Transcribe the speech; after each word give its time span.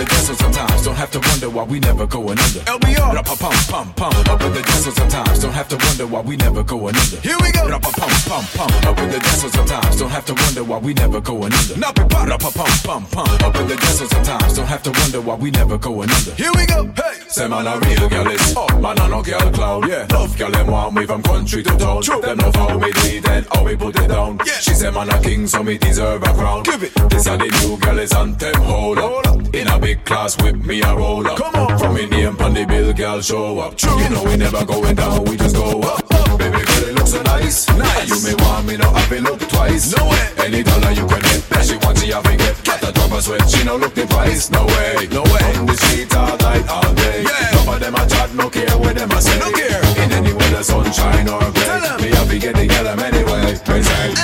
The 0.00 0.06
desert 0.14 0.36
sometimes. 0.38 0.82
Don't 0.82 0.96
have 0.96 1.10
to 1.10 1.20
wonder 1.20 1.50
why 1.50 1.64
we 1.64 1.78
never 1.80 2.06
going 2.06 2.38
under. 2.38 2.60
LBR. 2.64 3.12
Rapa 3.16 3.36
pum 3.38 3.52
pum 3.68 3.92
pum. 3.94 4.12
Up 4.32 4.40
in 4.42 4.52
the 4.52 4.62
desert 4.62 4.94
sometimes. 4.94 5.38
Don't 5.40 5.52
have 5.52 5.68
to 5.68 5.76
wonder 5.76 6.06
why 6.06 6.20
we 6.20 6.36
never 6.36 6.62
going 6.62 6.96
under. 6.96 7.16
Here 7.20 7.36
we 7.40 7.52
go. 7.52 7.68
Rapa 7.68 7.92
pum 8.00 8.10
pum 8.28 8.44
pum. 8.56 8.70
Up 8.88 8.98
in 8.98 9.10
the 9.10 9.18
desert 9.20 9.52
sometimes. 9.52 9.96
Don't 9.98 10.10
have 10.10 10.24
to 10.26 10.34
wonder 10.34 10.64
why 10.64 10.78
we 10.78 10.94
never 10.94 11.20
going 11.20 11.52
under. 11.52 11.74
Nappy 11.74 12.08
pop. 12.08 12.28
Rapa 12.28 12.50
pum 12.54 12.72
pum 12.84 13.02
pum. 13.12 13.28
Up 13.44 13.56
in 13.56 13.66
the 13.68 13.76
desert 13.76 14.08
sometimes. 14.10 14.54
Don't 14.56 14.66
have 14.66 14.82
to 14.82 14.90
wonder 14.92 15.20
why 15.20 15.34
we 15.34 15.50
never 15.50 15.76
going 15.78 16.10
under. 16.10 16.34
Here 16.34 16.52
we 16.56 16.64
go. 16.66 16.84
Hey. 16.96 17.20
Say 17.28 17.46
man 17.46 17.66
a 17.66 17.78
real 17.78 18.08
girl 18.08 18.26
is 18.28 18.54
oh 18.56 18.66
man 18.80 18.98
a 18.98 19.08
no 19.08 19.22
girl 19.22 19.52
cloud 19.52 19.88
yeah 19.88 20.04
love 20.10 20.36
girl 20.36 20.50
them 20.50 20.66
want 20.66 20.94
me 20.96 21.06
from 21.06 21.22
country 21.22 21.62
to 21.62 21.70
town 21.78 22.02
True. 22.02 22.20
them 22.20 22.38
love 22.38 22.56
how 22.56 22.76
me 22.76 22.90
do 22.90 23.00
it 23.06 23.28
and 23.28 23.46
how 23.52 23.64
we 23.64 23.76
put 23.76 23.96
it 24.00 24.08
down 24.08 24.36
Yeah. 24.44 24.52
she 24.54 24.74
say 24.74 24.90
man 24.90 25.08
a 25.10 25.22
king 25.22 25.46
so 25.46 25.62
me 25.62 25.78
deserve 25.78 26.24
a 26.24 26.32
crown 26.34 26.64
Give 26.64 26.82
it. 26.82 26.92
this 27.08 27.28
a 27.28 27.36
the 27.36 27.46
new 27.62 27.76
girl 27.78 27.98
is 28.00 28.12
anthem 28.12 28.54
hold 28.62 28.98
Hold 28.98 29.26
up 29.28 29.36
up. 29.46 29.54
in 29.54 29.68
a 29.68 29.78
big 29.78 29.89
class 29.96 30.40
with 30.42 30.64
me 30.64 30.82
a 30.82 30.94
roll 30.94 31.26
up 31.26 31.36
Come 31.38 31.54
on. 31.54 31.78
from 31.78 31.94
me 31.94 32.06
name 32.06 32.36
on 32.40 32.54
the 32.54 32.64
bill 32.66 32.92
girl 32.92 33.20
show 33.20 33.58
up 33.58 33.76
True. 33.76 33.98
you 34.00 34.10
know 34.10 34.24
we 34.24 34.36
never 34.36 34.64
going 34.64 34.94
down 34.94 35.24
we 35.24 35.36
just 35.36 35.54
go 35.56 35.80
up 35.80 36.06
baby 36.38 36.58
girl 36.64 36.88
it 36.88 36.94
looks 36.94 37.10
so 37.12 37.22
nice 37.22 37.68
Nice. 37.76 38.08
you 38.08 38.18
may 38.36 38.42
want 38.44 38.66
me 38.66 38.76
no 38.76 38.92
it 38.94 39.22
look 39.22 39.40
twice 39.48 39.96
No 39.96 40.08
way. 40.08 40.28
any 40.38 40.62
dollar 40.62 40.90
you 40.92 41.06
can 41.06 41.20
get 41.20 41.42
that 41.50 41.64
she 41.66 41.76
wants 41.78 42.02
she 42.02 42.10
have 42.12 42.24
get 42.24 42.64
got 42.64 42.82
a 42.88 42.92
drop 42.92 43.12
a 43.12 43.22
sweat 43.22 43.48
she 43.50 43.64
no 43.64 43.76
look 43.76 43.94
the 43.94 44.06
price 44.06 44.50
no 44.50 44.64
way 44.66 45.06
No 45.10 45.22
way. 45.22 45.58
on 45.58 45.66
the 45.66 45.74
street 45.76 46.14
all 46.16 46.36
night 46.38 46.66
all 46.68 46.94
day 46.94 47.22
Yeah. 47.22 47.50
Some 47.52 47.68
of 47.74 47.80
them 47.80 47.94
a 47.94 48.06
chat, 48.06 48.34
no 48.34 48.48
care 48.50 48.76
what 48.78 48.96
them 48.96 49.10
a 49.10 49.20
say. 49.20 49.38
No 49.38 49.50
care. 49.52 49.82
In 50.02 50.12
any 50.12 50.32
weather, 50.32 50.62
sunshine 50.62 51.28
or 51.28 51.40
gray. 51.52 51.80
Me 52.00 52.08
have 52.16 52.28
to 52.30 52.38
get 52.38 52.54
the 52.56 52.66
girl 52.66 52.88
anyway. 53.00 53.54
Say. 53.54 54.14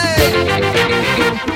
Do 1.46 1.55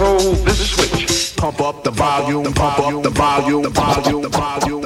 Throw 0.00 0.16
this 0.16 0.70
switch. 0.70 1.36
Pump 1.36 1.60
up 1.60 1.84
the 1.84 1.90
volume, 1.90 2.54
pump 2.54 2.78
up 2.78 3.02
the 3.02 3.10
volume, 3.10 3.60
the 3.60 3.68
volume, 3.68 4.22
the 4.22 4.28
volume. 4.30 4.79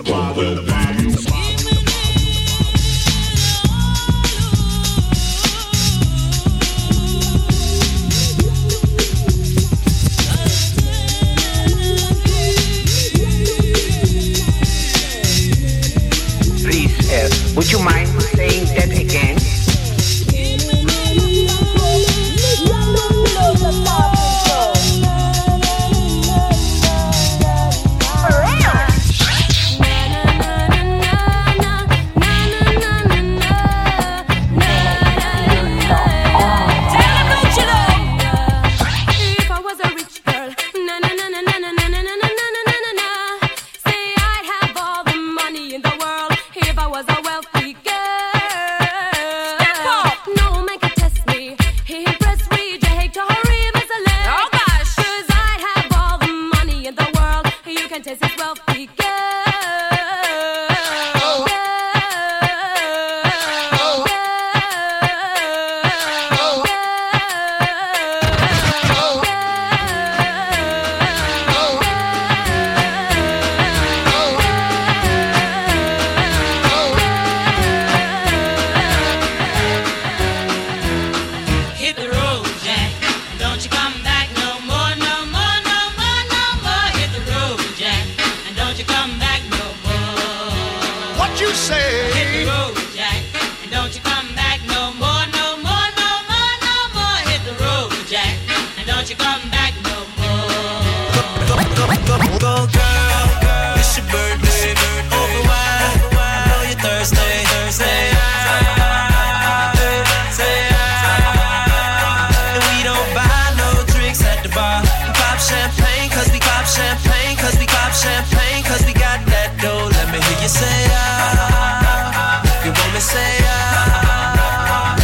champagne, 117.94 118.62
cause 118.64 118.85
we 118.87 118.93
got 118.93 119.23
that 119.31 119.55
dough. 119.62 119.88
Let 119.94 120.06
me 120.12 120.19
hear 120.19 120.38
you 120.43 120.49
say 120.49 120.79
ah. 120.91 122.43
You 122.64 122.70
want 122.75 122.93
me 122.93 123.00
say 123.00 123.38
ah. 123.46 124.96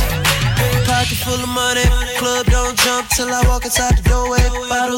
Pocket 0.87 1.19
full 1.25 1.40
of 1.40 1.48
money, 1.48 1.87
club 2.19 2.46
don't 2.46 2.76
jump 2.76 3.08
till 3.08 3.31
I 3.32 3.42
walk 3.46 3.64
inside 3.64 3.96
the 3.98 4.10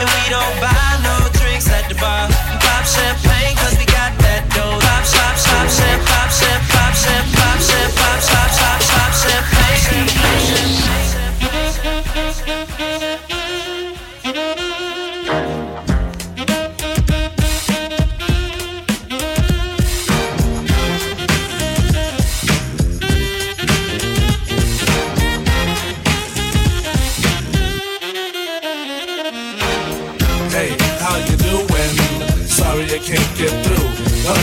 And 0.00 0.08
we 0.08 0.22
don't 0.30 0.56
buy 0.60 0.98
no 1.02 1.28
drinks 1.38 1.68
at 1.68 1.88
the 1.88 1.94
bar. 1.96 2.28
Pop 2.60 2.84
champagne, 2.84 3.35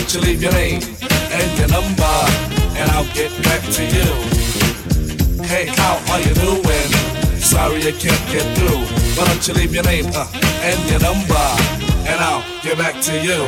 Why 0.04 0.10
don't 0.10 0.22
you 0.26 0.32
leave 0.32 0.44
your 0.44 0.52
name 0.52 0.82
and 1.32 1.58
your 1.58 1.70
number, 1.70 2.16
and 2.76 2.92
I'll 2.92 3.08
get 3.14 3.32
back 3.42 3.62
to 3.62 3.84
you. 3.86 4.04
Hey, 5.46 5.68
how 5.68 5.96
are 6.12 6.20
you 6.20 6.34
doing? 6.34 6.92
Sorry 7.40 7.78
I 7.88 7.92
can't 7.92 8.28
get 8.30 8.44
through. 8.58 8.84
Why 9.16 9.26
don't 9.26 9.48
you 9.48 9.54
leave 9.54 9.74
your 9.74 9.86
name 9.86 10.08
uh, 10.14 10.28
and 10.62 10.90
your 10.90 11.00
number, 11.00 11.46
and 12.06 12.20
I'll 12.20 12.44
get 12.62 12.78
back 12.78 13.02
to 13.02 13.18
you. 13.24 13.48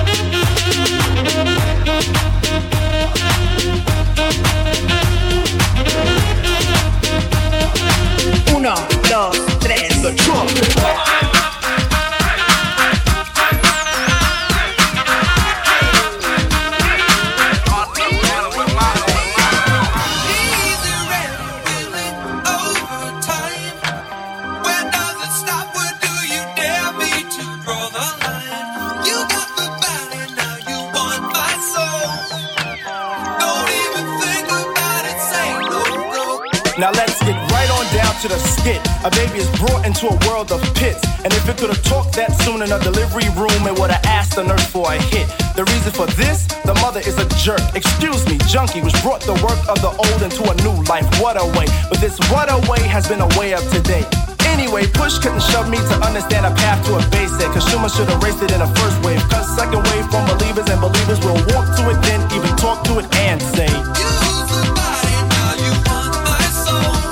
delivery 42.81 43.29
room, 43.37 43.61
it 43.65 43.77
would 43.79 43.91
have 43.91 44.05
asked 44.05 44.35
the 44.35 44.43
nurse 44.43 44.65
for 44.65 44.91
a 44.91 44.97
hit. 44.97 45.27
The 45.55 45.63
reason 45.65 45.91
for 45.91 46.07
this, 46.17 46.47
the 46.65 46.73
mother 46.81 46.99
is 46.99 47.17
a 47.17 47.27
jerk. 47.37 47.61
Excuse 47.75 48.25
me, 48.27 48.37
junkie, 48.49 48.81
which 48.81 48.97
brought 49.01 49.21
the 49.21 49.37
work 49.45 49.59
of 49.69 49.81
the 49.81 49.91
old 49.93 50.21
into 50.21 50.43
a 50.45 50.55
new 50.65 50.75
life. 50.85 51.05
What 51.21 51.37
a 51.39 51.45
way. 51.57 51.67
But 51.89 51.99
this 51.99 52.17
what 52.31 52.49
a 52.49 52.57
way 52.69 52.81
has 52.87 53.07
been 53.07 53.21
a 53.21 53.29
way 53.37 53.53
of 53.53 53.63
today. 53.71 54.03
Anyway, 54.51 54.85
push 54.93 55.17
couldn't 55.19 55.43
shove 55.43 55.69
me 55.69 55.77
to 55.77 55.95
understand 56.03 56.45
a 56.45 56.53
path 56.55 56.83
to 56.87 56.97
a 56.97 57.01
basic. 57.09 57.51
Consumer 57.51 57.89
should 57.89 58.09
raced 58.23 58.43
it 58.43 58.51
in 58.51 58.61
a 58.61 58.69
first 58.75 58.97
wave. 59.05 59.21
Cause 59.29 59.47
second 59.55 59.83
wave 59.91 60.05
from 60.11 60.25
believers 60.27 60.67
and 60.69 60.81
believers 60.81 61.19
will 61.23 61.39
walk 61.53 61.67
to 61.77 61.83
it, 61.89 61.99
then 62.03 62.19
even 62.35 62.51
talk 62.57 62.83
to 62.85 62.99
it 62.99 63.07
and 63.15 63.41
say. 63.41 63.69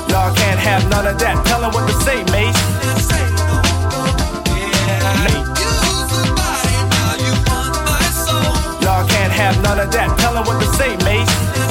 Y'all 0.10 0.34
can't 0.36 0.60
have 0.60 0.90
none 0.90 1.08
of 1.08 1.18
that. 1.20 1.46
Tell 1.46 1.62
what 1.72 1.88
to 1.88 1.96
say, 2.04 2.24
mate. 2.34 3.29
Have 9.54 9.64
none 9.64 9.80
of 9.80 9.92
that. 9.92 10.18
Tell 10.20 10.38
'em 10.38 10.46
what 10.46 10.60
to 10.62 10.68
say, 10.78 10.96
mate. 11.06 11.69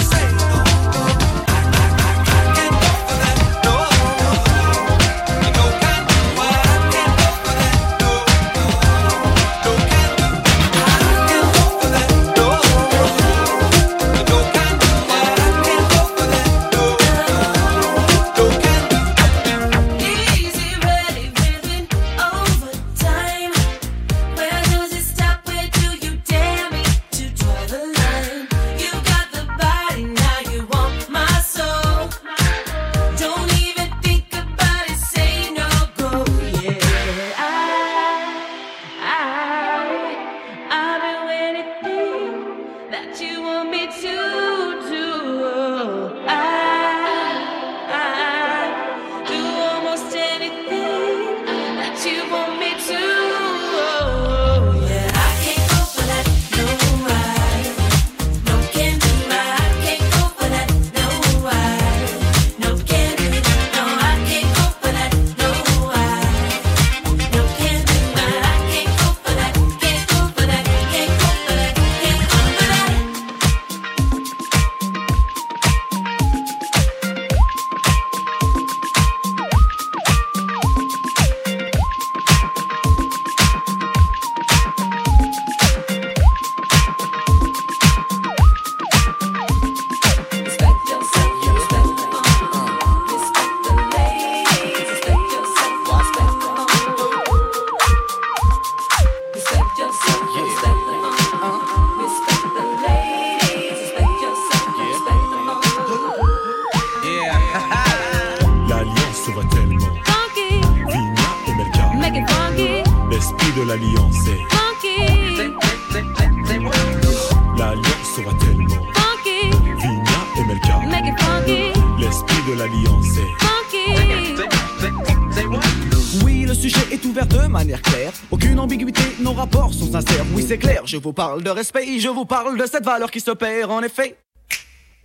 Parle 131.39 131.45
de 131.45 131.51
respect, 131.51 131.99
je 131.99 132.09
vous 132.09 132.25
parle 132.25 132.59
de 132.59 132.67
cette 132.67 132.85
valeur 132.85 133.11
qui 133.11 133.21
se 133.21 133.31
perd 133.31 133.71
en 133.71 133.83
effet. 133.83 134.17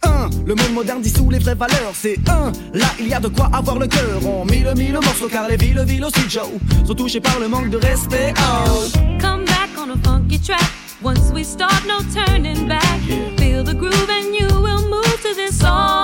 1. 0.01 0.29
Le 0.45 0.55
monde 0.55 0.73
moderne 0.73 1.01
dissout 1.01 1.29
les 1.29 1.39
vraies 1.39 1.55
valeurs, 1.55 1.93
c'est 1.93 2.17
un. 2.27 2.51
Là, 2.73 2.87
il 2.99 3.07
y 3.07 3.13
a 3.13 3.19
de 3.19 3.27
quoi 3.27 3.49
avoir 3.53 3.77
le 3.77 3.87
cœur. 3.87 4.19
On 4.25 4.45
mille 4.45 4.71
mille 4.75 4.93
morceaux 4.93 5.29
car 5.29 5.47
les 5.47 5.57
villes, 5.57 5.83
villes 5.85 6.03
aussi, 6.03 6.29
Joe, 6.29 6.49
sont 6.85 6.95
touchées 6.95 7.21
par 7.21 7.39
le 7.39 7.47
manque 7.47 7.69
de 7.69 7.77
respect. 7.77 8.33
Oh. 8.37 8.83
Come 9.21 9.45
back 9.45 9.69
on 9.77 9.91
a 9.91 9.97
funky 10.03 10.39
track. 10.39 10.59
Once 11.03 11.31
we 11.33 11.43
start, 11.45 11.85
no 11.87 11.99
turning 12.13 12.67
back. 12.67 12.99
Feel 13.37 13.63
the 13.63 13.75
groove 13.75 14.09
and 14.09 14.33
you 14.33 14.47
will 14.47 14.83
move 14.89 15.21
to 15.21 15.35
this 15.35 15.63
all 15.63 16.02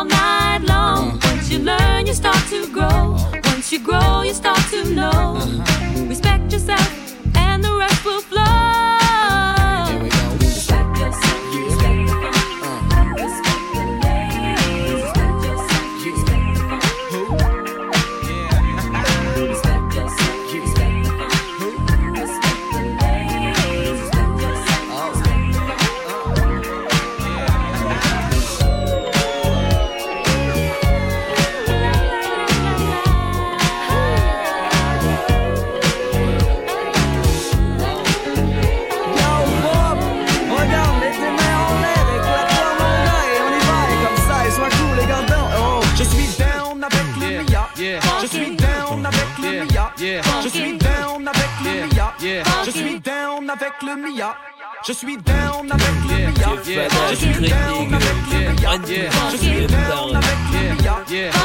Hallelujah 53.89 54.58
Je 54.87 54.93
suis 54.93 55.17
down 55.17 55.69
avec 55.69 55.87
le 56.09 56.31
Mia. 56.31 56.55
Je 57.11 57.15
suis 57.15 57.29
down 57.49 57.93
avec 57.93 58.11
le 58.31 58.39
Mia. 58.53 58.77
Je 59.31 59.37
suis 59.37 59.67
down 59.67 60.15
avec 60.15 60.37
le 60.53 60.83
Mia. 60.83 60.95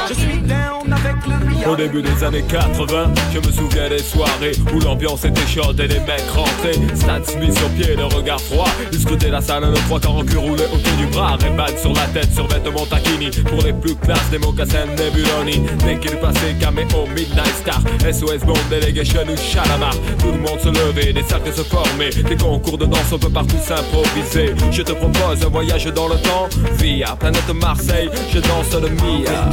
Je 0.09 0.15
suis 0.15 0.39
down 0.39 0.93
avec 0.93 1.27
le 1.27 1.51
Mia. 1.51 1.69
Au 1.69 1.75
début 1.75 2.03
des 2.03 2.23
années 2.23 2.45
80, 2.49 3.13
je 3.33 3.39
me 3.39 3.53
souviens 3.53 3.89
des 3.89 3.99
soirées 3.99 4.53
où 4.73 4.79
l'ambiance 4.81 5.25
était 5.25 5.47
chaude 5.47 5.81
et 5.81 5.89
les 5.89 6.01
mecs 6.01 6.29
rentraient. 6.33 6.79
Stan 6.95 7.25
Smith 7.25 7.59
sur 7.59 7.69
pied, 7.71 7.97
le 7.97 8.05
regard 8.05 8.41
froid. 8.41 8.69
Ils 8.93 9.01
scrutaient 9.01 9.31
la 9.31 9.41
salle, 9.41 9.65
le 9.65 9.75
trois 9.87 9.99
quarts 9.99 10.17
en 10.17 10.25
cul 10.25 10.37
roulé 10.37 10.63
autour 10.73 10.93
du 10.97 11.07
bras. 11.07 11.37
Ray 11.37 11.79
sur 11.79 11.93
la 11.93 12.07
tête, 12.09 12.33
sur 12.33 12.47
vêtements 12.47 12.87
taquini. 12.87 13.31
Pour 13.49 13.63
les 13.63 13.73
plus 13.73 13.97
classes, 13.97 14.31
des 14.31 14.39
mocassins 14.39 14.87
Nebuloni. 14.87 15.63
Dès 15.85 15.99
qu'il 15.99 16.17
passait, 16.19 16.55
caméo, 16.61 17.07
Midnight 17.09 17.55
Star. 17.57 17.81
SOS 18.01 18.45
Bond, 18.45 18.55
Delegation 18.71 19.23
ou 19.29 19.37
Chalamar. 19.37 19.95
Tout 20.21 20.33
le 20.33 20.39
monde 20.39 20.61
se 20.61 20.69
levait, 20.69 21.13
des 21.13 21.25
cercles 21.25 21.53
se 21.53 21.63
formaient. 21.63 22.11
Des 22.11 22.37
concours 22.37 22.79
de 22.79 22.87
danse, 22.87 23.13
on 23.13 23.19
peut 23.25 23.33
partout 23.33 23.57
s'improviser. 23.63 24.55
Je 24.71 24.83
te 24.83 24.93
propose 24.93 25.43
un 25.45 25.49
voyage 25.49 25.87
dans 25.87 26.07
le 26.09 26.17
temps. 26.17 26.47
Via 26.79 27.17
planète 27.17 27.49
Marseille, 27.55 28.11
je 28.33 28.39
danse 28.41 28.75
le 28.75 28.91
Mia. 28.91 29.51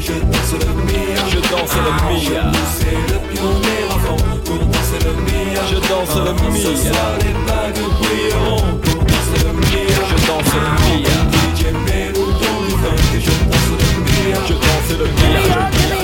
Je 0.00 0.12
danse 0.30 0.52
le 0.52 0.66
Mia. 0.84 1.20
Je 1.30 1.40
danse 1.50 1.76
le 1.86 1.92
Mia. 2.08 2.44
C'est 2.78 3.00
le 3.12 3.18
pionnier 3.30 3.80
avant 3.90 4.20
pour 4.44 4.60
danser 4.66 5.00
le 5.04 5.12
Mia. 5.24 5.62
Je 5.70 5.78
danse 5.88 6.16
le 6.16 6.32
Mia. 6.32 6.44
Pour 8.84 9.00
danser 9.04 9.40
le 9.44 9.52
Mia. 9.52 9.98
Je 10.10 10.16
danse 10.26 10.52
le 10.54 10.60
Mia. 15.06 16.03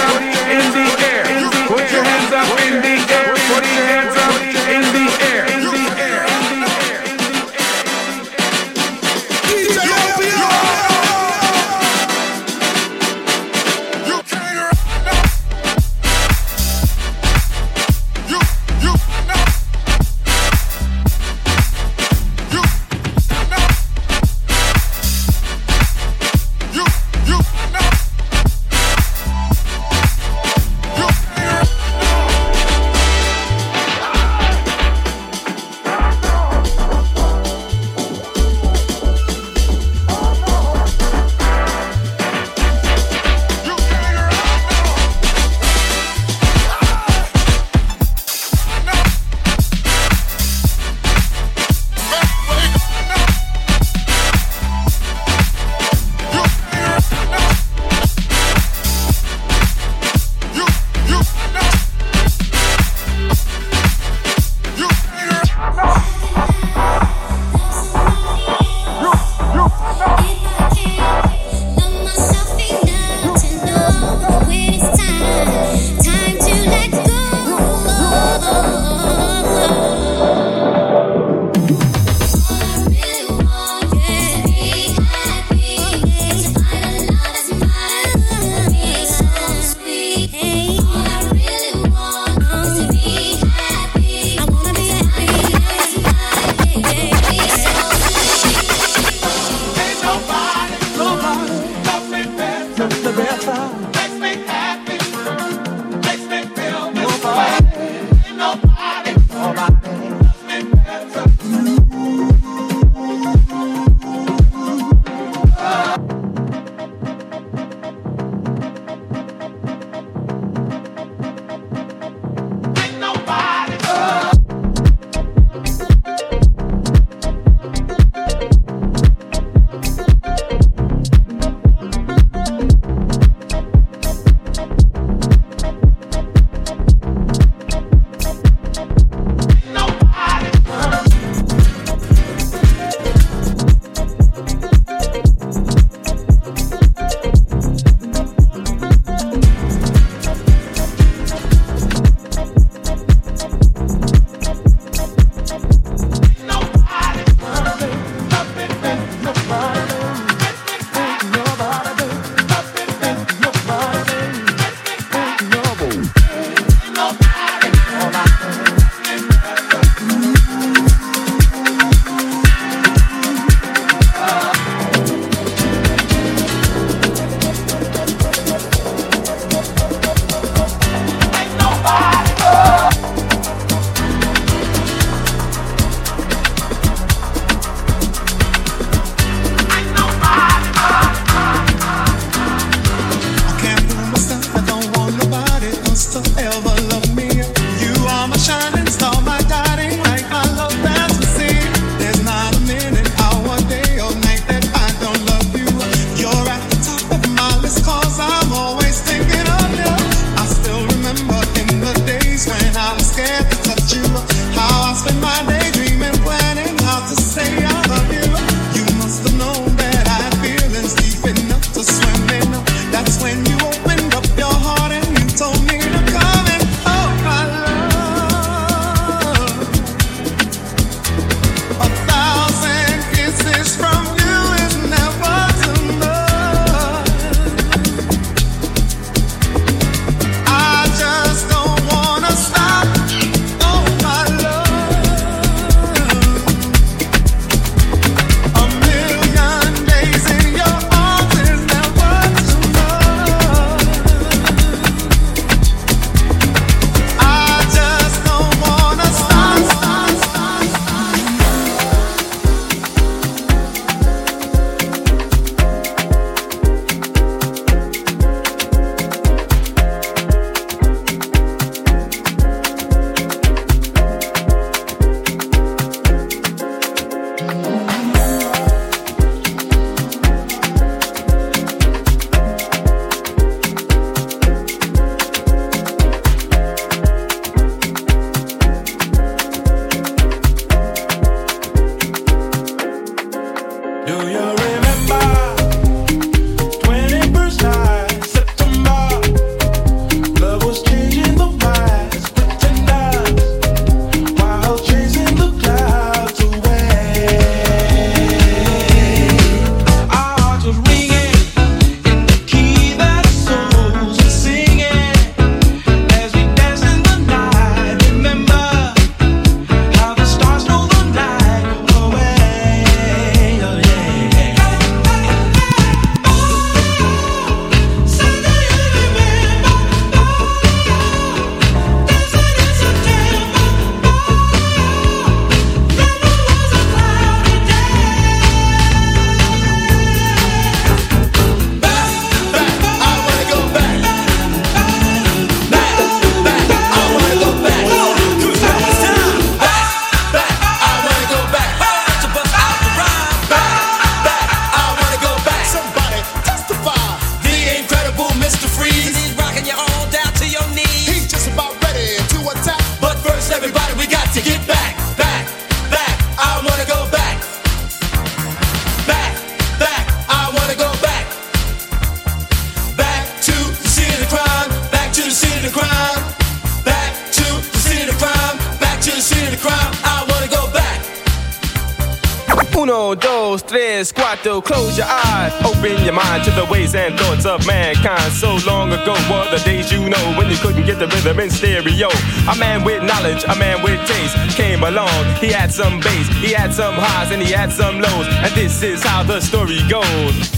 ways 387.41 387.45
of 387.45 387.65
mankind. 387.67 388.31
So 388.33 388.57
long 388.65 388.91
ago 388.91 389.13
were 389.29 389.49
the 389.49 389.61
days 389.63 389.91
you 389.91 390.09
know 390.09 390.37
when 390.37 390.49
you 390.49 390.57
couldn't 390.57 390.85
get 390.85 390.99
the 390.99 391.07
rhythm 391.07 391.39
in 391.39 391.49
stereo. 391.49 392.09
A 392.51 392.55
man 392.57 392.83
with 392.83 393.03
knowledge, 393.03 393.43
a 393.45 393.55
man 393.55 393.81
with 393.83 393.99
taste 394.07 394.57
came 394.57 394.83
along. 394.83 395.09
He 395.39 395.47
had 395.47 395.71
some 395.71 395.99
bass, 395.99 396.27
he 396.39 396.53
had 396.53 396.73
some 396.73 396.95
highs, 396.95 397.31
and 397.31 397.41
he 397.41 397.51
had 397.51 397.71
some 397.71 397.99
lows. 397.99 398.27
And 398.27 398.53
this 398.53 398.83
is 398.83 399.03
how 399.03 399.23
the 399.23 399.39
story 399.39 399.79
goes. 399.89 400.50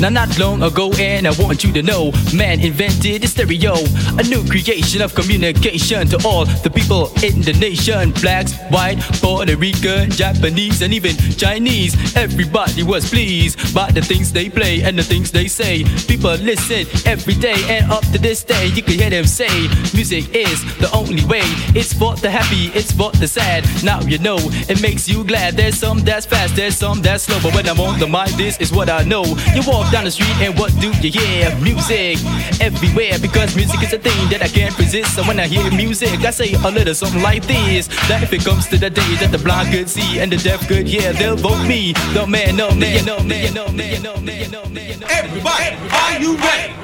Now, 0.00 0.08
not 0.08 0.38
long 0.38 0.62
ago, 0.62 0.90
and 0.98 1.28
I 1.28 1.32
want 1.32 1.62
you 1.62 1.72
to 1.74 1.82
know, 1.82 2.10
man 2.34 2.60
invented 2.60 3.20
the 3.20 3.28
stereo, 3.28 3.74
a 4.16 4.22
new 4.22 4.42
creation 4.48 5.02
of 5.02 5.14
communication 5.14 6.08
to 6.08 6.26
all 6.26 6.46
the 6.46 6.70
people 6.70 7.12
in 7.22 7.42
the 7.42 7.52
nation. 7.60 8.12
Blacks, 8.12 8.56
white, 8.70 8.98
Puerto 9.20 9.54
Rican, 9.58 10.10
Japanese, 10.10 10.80
and 10.80 10.94
even 10.94 11.14
Chinese. 11.36 12.16
Everybody 12.16 12.82
was 12.82 13.10
pleased 13.10 13.74
by 13.74 13.90
the 13.90 14.00
things 14.00 14.32
they 14.32 14.48
play 14.48 14.80
and 14.80 14.98
the 14.98 15.02
things 15.02 15.30
they 15.30 15.48
say. 15.48 15.84
People 16.08 16.32
listen 16.36 16.86
every 17.04 17.34
day, 17.34 17.60
and 17.68 17.92
up 17.92 18.04
to 18.12 18.18
this 18.18 18.42
day, 18.42 18.68
you 18.68 18.82
can 18.82 18.94
hear 18.94 19.10
them 19.10 19.26
say, 19.26 19.68
music 19.92 20.34
is 20.34 20.64
the 20.78 20.88
only 20.94 21.26
way. 21.26 21.44
It's 21.76 21.92
for 21.92 22.16
the 22.16 22.30
happy, 22.30 22.72
it's 22.72 22.90
for 22.90 23.12
the 23.12 23.28
sad. 23.28 23.68
Now 23.84 24.00
you 24.00 24.16
know 24.16 24.38
it 24.40 24.80
makes 24.80 25.06
you 25.10 25.24
glad. 25.24 25.58
There's 25.58 25.76
some 25.76 25.98
that's 25.98 26.24
fast, 26.24 26.56
there's 26.56 26.76
some 26.76 27.02
that's 27.02 27.24
slow, 27.24 27.38
but 27.42 27.54
when 27.54 27.68
I'm 27.68 27.80
on 27.80 27.98
the 27.98 28.08
mic, 28.08 28.30
this 28.38 28.58
is 28.60 28.72
what 28.72 28.88
I 28.88 29.04
know. 29.04 29.24
You 29.54 29.60
walk 29.66 29.89
down 29.90 30.04
the 30.04 30.10
street 30.10 30.36
and 30.40 30.56
what 30.58 30.72
do 30.80 30.90
you 31.02 31.10
hear? 31.10 31.54
Music 31.56 32.18
everywhere 32.60 33.18
because 33.18 33.56
music 33.56 33.82
is 33.82 33.92
a 33.92 33.98
thing 33.98 34.28
that 34.30 34.40
I 34.42 34.48
can't 34.48 34.76
resist. 34.78 35.14
So 35.16 35.22
when 35.24 35.40
I 35.40 35.46
hear 35.46 35.68
music, 35.72 36.20
I 36.20 36.30
say 36.30 36.52
a 36.52 36.70
little 36.70 36.94
something 36.94 37.22
like 37.22 37.46
this. 37.46 37.88
That 38.08 38.22
if 38.22 38.32
it 38.32 38.44
comes 38.44 38.68
to 38.68 38.78
the 38.78 38.90
day 38.90 39.14
that 39.16 39.32
the 39.32 39.38
blind 39.38 39.72
could 39.72 39.88
see 39.88 40.20
and 40.20 40.30
the 40.30 40.36
deaf 40.36 40.66
could 40.68 40.86
hear, 40.86 41.12
they'll 41.12 41.36
vote 41.36 41.66
me. 41.66 41.92
No 42.14 42.26
man, 42.26 42.56
no 42.56 42.70
man, 42.70 43.04
no 43.04 43.18
man, 43.20 43.54
no 43.54 43.68
man, 43.72 44.02
no 44.02 44.18
man, 44.18 44.50
no. 44.50 44.62
Everybody, 45.10 45.74
are 45.90 46.18
you 46.18 46.36
ready? 46.36 46.74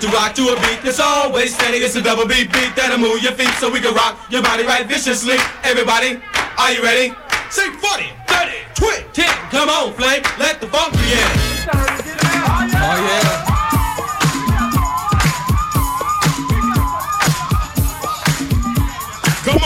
To 0.00 0.08
rock 0.08 0.34
to 0.34 0.42
a 0.50 0.56
beat 0.62 0.82
that's 0.82 1.00
always 1.00 1.54
steady. 1.54 1.78
It's 1.78 1.96
a 1.96 2.02
double 2.02 2.26
beat 2.26 2.52
beat 2.52 2.74
that'll 2.74 2.98
move 2.98 3.22
your 3.22 3.32
feet 3.32 3.50
so 3.58 3.70
we 3.70 3.80
can 3.80 3.94
rock 3.94 4.18
your 4.30 4.42
body 4.42 4.64
right 4.64 4.86
viciously. 4.86 5.36
Everybody, 5.62 6.20
are 6.58 6.72
you 6.72 6.82
ready? 6.82 7.14
Say 7.50 7.70
40, 7.70 8.04
30, 8.26 8.52
20, 8.74 9.02
10. 9.12 9.26
Come 9.50 9.68
on, 9.68 9.92
Flame, 9.94 10.22
let 10.38 10.60
the 10.60 10.66
funk 10.66 10.92
begin. 10.92 11.57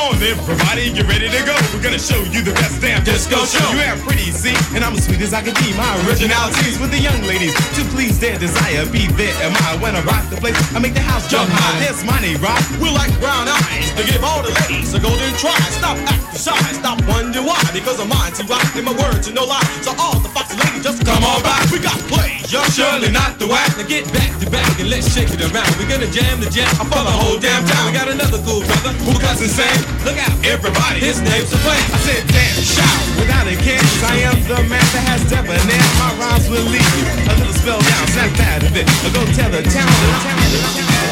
Oh, 0.04 0.16
everybody, 0.22 0.92
get 0.92 1.06
ready 1.06 1.28
to 1.28 1.40
go. 1.44 1.54
We're 1.74 1.82
gonna 1.82 1.98
show 1.98 2.18
you 2.30 2.42
the 2.42 2.52
best 2.52 2.80
damn 2.80 3.02
disco 3.04 3.44
show. 3.44 3.64
You 3.72 3.82
have 3.82 4.00
pretty, 4.06 4.30
see, 4.30 4.54
and 4.74 4.84
I'm 4.84 4.94
as 4.94 5.04
sweet 5.04 5.20
as 5.20 5.34
I 5.34 5.42
can 5.42 5.54
be. 5.58 5.74
My 5.76 5.88
originalities 6.06 6.80
with 6.80 6.90
the 6.90 6.98
young 6.98 7.20
ladies 7.22 7.54
to 7.76 7.82
please 7.90 8.18
their 8.18 8.38
desire. 8.38 8.86
Be 8.86 9.06
there 9.18 9.34
am 9.42 9.52
I 9.66 9.76
when 9.82 9.96
I 9.96 10.02
rock 10.02 10.28
the 10.30 10.36
place. 10.36 10.56
I 10.74 10.78
make 10.78 10.94
the 10.94 11.04
house 11.04 11.28
jump 11.28 11.50
high. 11.50 11.80
That's 11.80 12.04
money, 12.04 12.36
rock. 12.36 12.62
We're 12.80 12.94
like 12.94 13.12
brown 13.20 13.48
eyes 13.48 13.90
to 13.98 14.02
give 14.06 14.22
all 14.22 14.42
the 14.42 14.54
ladies 14.64 14.94
a 14.94 15.00
golden 15.00 15.32
try. 15.36 15.58
Stop 15.74 15.98
acting 16.06 16.40
shy, 16.40 16.60
stop 16.78 16.98
wondering 17.06 17.46
why. 17.46 17.60
Because 17.72 17.98
I'm 18.00 18.08
mine 18.08 18.32
to 18.38 18.44
rock 18.46 18.68
and 18.76 18.86
my 18.86 18.94
words 18.94 19.28
are 19.28 19.34
no 19.34 19.44
lie. 19.44 19.64
So 19.82 19.92
all 19.98 20.18
the 20.18 20.30
foxy 20.30 20.56
ladies 20.56 20.82
just 20.82 21.04
come 21.04 21.24
on 21.24 21.42
by. 21.42 21.60
We 21.72 21.78
got 21.78 21.98
pleasure, 22.52 22.72
surely 22.72 23.10
not 23.10 23.38
the 23.38 23.46
whack. 23.46 23.76
Now 23.76 23.86
get 23.86 24.04
back 24.12 24.30
to 24.40 24.50
back 24.50 24.78
and 24.80 24.90
let's 24.90 25.08
shake 25.12 25.30
it 25.30 25.40
around. 25.40 25.68
We're 25.78 25.88
gonna 25.88 26.10
jam 26.10 26.40
the 26.40 26.50
jam 26.50 26.68
for 26.76 27.02
the 27.02 27.14
whole 27.16 27.38
damn 27.38 27.64
town. 27.64 27.86
We 27.88 27.92
got 27.96 28.08
another 28.08 28.38
cool 28.44 28.60
brother 28.60 28.92
who 29.04 29.12
got 29.20 29.40
insane. 29.40 29.80
Look 30.04 30.18
out, 30.18 30.32
everybody, 30.44 31.00
his 31.00 31.20
name's 31.22 31.52
a 31.52 31.58
play. 31.64 31.80
I 31.92 31.98
said, 32.04 32.22
damn, 32.28 32.56
shout 32.60 32.98
without 33.16 33.46
a. 33.48 33.54
'cause 33.56 34.02
I 34.04 34.16
am 34.28 34.36
the 34.44 34.60
man 34.68 34.86
that 34.92 35.04
has 35.08 35.22
debonair. 35.24 35.86
My 35.98 36.12
rhymes 36.20 36.48
will 36.48 36.66
leave 36.68 36.92
you 36.96 37.04
a 37.30 37.34
little 37.38 37.54
spell 37.54 37.80
down. 37.80 38.04
Snap 38.08 38.40
out 38.40 38.62
of 38.62 38.76
it. 38.76 38.86
Or 39.04 39.10
go 39.16 39.22
tell 39.32 39.50
the 39.50 39.62
town. 39.62 39.88
The 39.88 40.12
town, 40.26 40.40
the 40.52 40.60
town. 40.80 41.11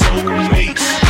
Nothing 0.00 1.07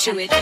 to 0.00 0.18
it. 0.18 0.39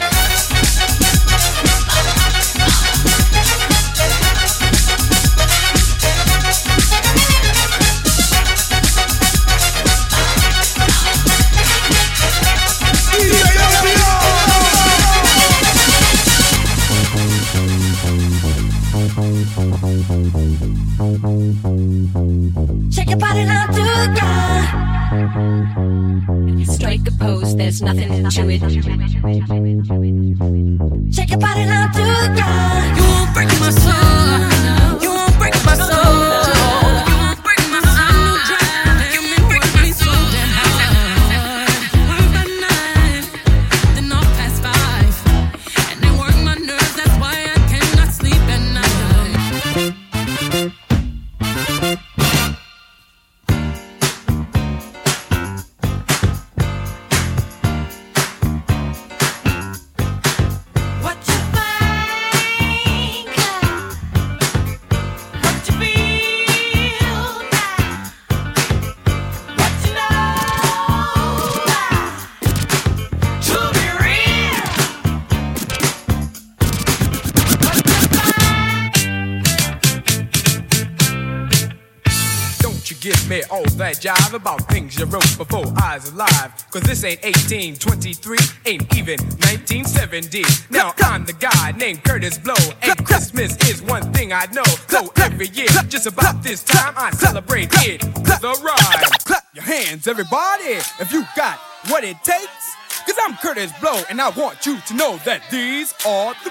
Me 83.39 83.45
all 83.53 83.63
that 83.79 84.03
jive 84.03 84.35
about 84.35 84.67
things 84.67 84.99
you 84.99 85.05
wrote 85.05 85.39
before 85.39 85.63
I 85.81 85.95
was 85.95 86.13
alive. 86.13 86.51
Cause 86.73 86.83
this 86.83 87.05
ain't 87.05 87.23
1823, 87.23 88.37
ain't 88.67 88.97
even 88.97 89.21
1970. 89.47 90.43
Now 90.71 90.93
I'm 90.99 91.25
the 91.25 91.35
guy 91.35 91.71
named 91.79 92.03
Kurtis 92.03 92.43
Blow, 92.43 92.59
and 92.83 93.07
Christmas 93.07 93.57
is 93.71 93.81
one 93.81 94.13
thing 94.13 94.33
I 94.33 94.47
know. 94.47 94.65
So 94.89 95.13
every 95.19 95.47
year, 95.51 95.69
just 95.89 96.09
about 96.09 96.43
this 96.43 96.65
time, 96.65 96.95
I 96.97 97.13
celebrate 97.13 97.69
it 97.87 98.03
with 98.03 98.43
a 98.43 98.59
rhyme. 98.61 99.05
Clap 99.25 99.47
your 99.55 99.63
hands, 99.63 100.09
everybody, 100.09 100.83
if 100.99 101.13
you 101.13 101.25
got 101.37 101.61
what 101.87 102.03
it 102.03 102.17
takes. 102.25 102.75
Cause 103.07 103.15
I'm 103.23 103.35
Kurtis 103.35 103.71
Blow, 103.81 104.03
and 104.11 104.21
I 104.21 104.31
want 104.31 104.67
you 104.67 104.81
to 104.81 104.95
know 104.95 105.17
that 105.19 105.49
these 105.49 105.95
are 106.05 106.35
the 106.43 106.51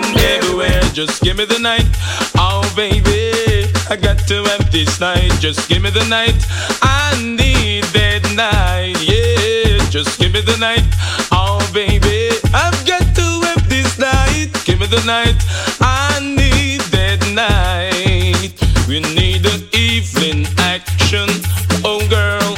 breaks. 0.00 0.92
just 0.92 1.22
give 1.22 1.36
me 1.36 1.44
the 1.44 1.58
night. 1.58 1.86
Oh, 2.36 2.62
baby, 2.76 3.70
I 3.90 3.96
got 3.96 4.18
to 4.28 4.44
have 4.44 4.70
this 4.70 5.00
night. 5.00 5.32
Just 5.40 5.68
give 5.68 5.82
me 5.82 5.90
the 5.90 6.04
night. 6.08 6.34
I 6.82 7.14
need 7.22 7.84
that 7.92 8.22
night. 8.34 8.96
Yeah, 9.02 9.78
just 9.90 10.18
give 10.18 10.32
me 10.32 10.40
the 10.40 10.56
night. 10.58 10.84
Oh, 11.32 11.58
baby, 11.72 12.30
I've 12.52 12.80
got 12.86 13.04
to 13.14 13.26
have 13.46 13.68
this 13.68 13.98
night. 13.98 14.50
Give 14.64 14.80
me 14.80 14.86
the 14.86 15.02
night. 15.04 15.36
I 15.80 16.20
need 16.20 16.80
that 16.92 17.20
night. 17.32 18.52
We 18.88 19.00
need 19.00 19.46
an 19.46 19.62
evening 19.72 20.46
action. 20.58 21.28
Oh, 21.84 22.00
girl. 22.08 22.56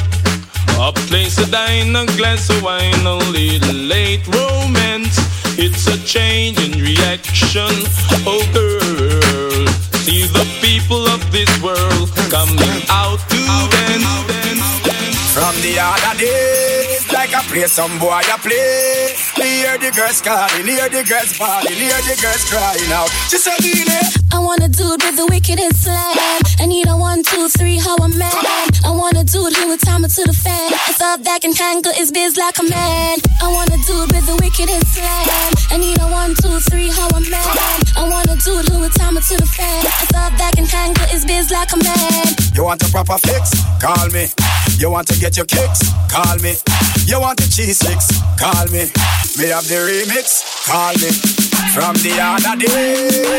A 0.79 0.93
place 0.93 1.35
to 1.37 1.49
dine, 1.49 1.95
a 1.95 2.05
glass 2.17 2.49
of 2.49 2.61
wine, 2.61 3.05
a 3.05 3.15
little 3.15 3.75
late 3.75 4.25
romance. 4.27 4.76
It's 5.59 5.87
a 5.87 5.97
change 6.05 6.61
in 6.61 6.77
reaction. 6.77 7.73
Oh, 8.29 8.45
girl. 8.53 9.65
See 10.05 10.29
the 10.29 10.45
people 10.61 11.01
of 11.09 11.19
this 11.31 11.49
world 11.65 12.13
coming 12.29 12.85
out 12.93 13.17
to 13.33 13.41
dance. 14.85 15.33
From 15.33 15.57
the 15.65 15.81
other 15.81 16.13
days, 16.19 17.11
like 17.11 17.33
I 17.33 17.41
play 17.49 17.65
some 17.65 17.97
boy 17.97 18.21
I 18.21 18.37
play. 18.37 19.17
Hear 19.41 19.77
the 19.79 19.89
girls 19.97 20.21
calling, 20.21 20.65
hear 20.65 20.89
the 20.89 21.01
girls 21.09 21.33
bawling, 21.37 21.73
hear 21.73 22.01
the 22.05 22.15
girls 22.21 22.45
crying 22.45 22.91
out. 22.93 23.09
Just 23.29 23.47
a 23.47 23.57
it. 23.57 24.17
I 24.31 24.37
want 24.37 24.61
a 24.61 24.69
dude 24.69 25.01
with 25.01 25.17
the 25.17 25.25
wickedest 25.25 25.83
slam. 25.83 26.41
I 26.59 26.65
need 26.67 26.87
a 26.87 26.95
one, 26.95 27.23
two, 27.23 27.49
three, 27.49 27.77
how 27.77 27.95
a 27.95 28.09
man. 28.09 28.31
I 29.85 29.99
want 29.99 30.05
a 30.05 30.15
dude 30.15 30.25
who 30.25 30.25
would 30.25 30.25
time 30.25 30.25
to 30.25 30.25
the 30.25 30.33
fan. 30.33 30.71
It's 30.89 31.01
up 31.01 31.21
that 31.23 31.41
can 31.41 31.53
handle 31.53 31.93
his 31.93 32.11
biz 32.11 32.37
like 32.37 32.57
a 32.59 32.63
man. 32.63 33.17
I 33.41 33.47
wanna 33.51 33.77
do 33.85 34.03
it 34.03 34.11
with 34.13 34.25
the 34.25 34.35
wickedest 34.41 34.95
slam. 34.95 35.53
I 35.69 35.77
need 35.77 35.99
a 35.99 36.07
one, 36.07 36.33
two, 36.41 36.59
three, 36.69 36.89
how 36.89 37.07
a 37.09 37.19
man. 37.19 37.79
I 37.95 38.07
want 38.09 38.29
a 38.29 38.37
dude 38.41 38.67
who 38.69 38.79
would 38.79 38.93
time 38.93 39.17
it 39.17 39.23
to 39.29 39.37
the 39.37 39.45
fan. 39.45 39.85
It's 40.01 40.13
up 40.15 40.33
that 40.37 40.53
can 40.55 40.65
handle 40.65 41.05
his 41.07 41.25
biz 41.25 41.51
like 41.51 41.71
a 41.73 41.77
man. 41.77 42.25
You 42.55 42.63
want 42.63 42.81
a 42.81 42.89
proper 42.89 43.17
fix? 43.17 43.53
Call 43.79 44.09
me. 44.09 44.27
You 44.77 44.89
want 44.89 45.07
to 45.09 45.19
get 45.19 45.37
your 45.37 45.45
kicks? 45.45 45.83
Call 46.09 46.37
me. 46.39 46.55
You 47.05 47.19
want 47.19 47.39
a 47.41 47.49
cheese 47.49 47.77
six? 47.77 48.09
Call 48.39 48.65
me. 48.73 48.89
Me 49.37 49.51
have 49.53 49.67
the 49.67 49.77
remix? 49.83 50.41
Call 50.65 50.93
me. 50.97 51.11
From 51.73 51.93
the 52.01 52.17
other 52.17 52.55
day. 52.57 53.37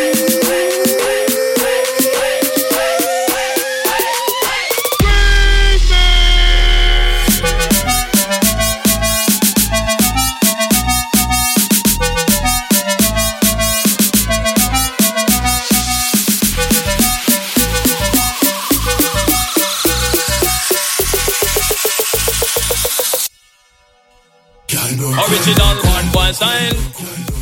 Original 25.30 25.76
one 25.84 26.10
boy 26.10 26.32
style. 26.32 26.72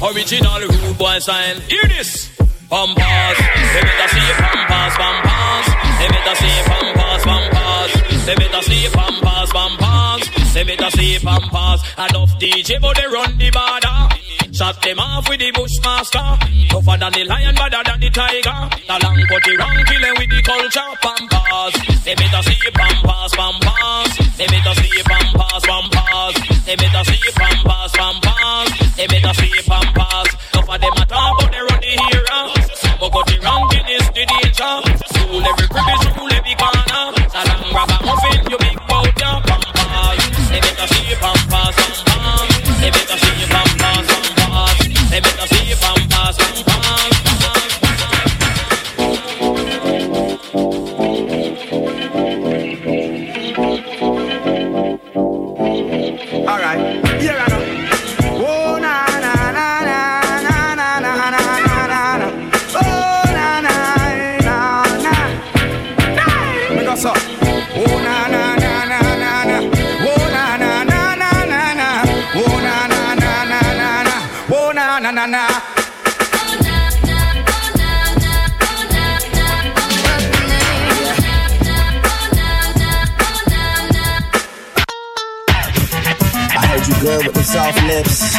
Original 0.02 0.60
rude 0.60 0.98
boy 0.98 1.18
style. 1.20 1.60
Hear 1.70 1.84
this. 1.86 2.36
Pampas. 2.68 3.38
They 3.38 3.82
better 3.82 4.08
see 4.10 4.32
pampas, 4.42 4.96
pampas. 4.96 5.85
They 5.98 6.08
better 6.08 6.34
see 6.36 6.56
pampas, 6.68 7.24
pampas. 7.24 7.90
They 8.26 8.34
better 8.34 8.62
see 8.62 8.88
pampas, 8.92 9.48
pampas. 9.52 10.54
They 10.54 10.64
better 10.64 10.90
see 10.90 11.18
pampas. 11.18 11.80
I 11.96 12.06
love 12.12 12.30
DJ, 12.38 12.80
but 12.80 12.96
they 12.96 13.06
run 13.06 13.38
the 13.38 13.50
border. 13.50 14.16
Shot 14.52 14.80
them 14.82 14.98
off 14.98 15.28
with 15.28 15.40
the 15.40 15.52
bushmaster. 15.52 16.28
Tougher 16.68 16.96
than 16.96 17.12
the 17.12 17.24
lion, 17.24 17.54
better 17.54 17.82
than 17.84 18.00
the 18.00 18.10
tiger. 18.10 18.60
The 18.88 18.96
long 19.04 19.20
putty 19.28 19.56
wrong, 19.56 19.78
killing 19.88 20.16
with 20.16 20.30
the 20.32 20.40
culture. 20.44 20.90
Pampas. 21.00 21.72
They 22.04 22.14
better 22.14 22.42
see 22.44 22.70
pampas, 22.72 23.32
pampas. 23.36 24.10
They 24.36 24.46
better 24.48 24.74
see 24.80 25.02
pampas, 25.04 25.62
pampas. 25.64 26.34
They 26.64 26.76
better 26.76 27.04
see 27.04 27.24
pampas, 27.36 27.92
pampas. 27.96 28.68
They 28.96 29.06
better 29.06 29.34
see 29.36 29.52
pampas. 29.64 30.28
Tougher 30.52 30.78
them 30.78 30.96
a 31.00 31.04
talk, 31.04 31.40
but 31.40 31.52
they 31.52 31.60
run 31.60 31.80
the 31.80 31.92
hero. 32.00 32.56
The 32.96 33.12
ranking 33.12 33.35
is 33.35 33.35
the 34.16 34.24
danger. 34.24 34.72
School 35.12 35.44
every 35.44 35.68
crib 35.68 35.88
is 35.92 36.04
rule 36.16 36.32
every 36.32 36.54
corner. 36.56 37.12
Salam 37.28 37.60
grab 37.68 37.92
a 37.92 37.96
muffin, 38.00 38.40
you 38.48 38.56
big 38.56 38.78
bout 38.88 39.12
your 39.20 39.36
pampa. 39.44 39.84
They 40.48 40.60
better 40.64 40.86
see 40.88 41.04
you 41.10 41.16
pampa 41.20 41.60
some. 41.76 42.48
They 42.80 42.90
better 42.96 43.18
see 43.20 43.36
you 43.40 43.48
pampa 43.52 43.90
some. 44.08 45.10
They 45.10 45.20
better 45.20 45.46
see 45.52 45.68
you 45.68 45.75
with 87.06 87.34
the 87.34 87.44
soft 87.44 87.80
lips. 87.84 88.34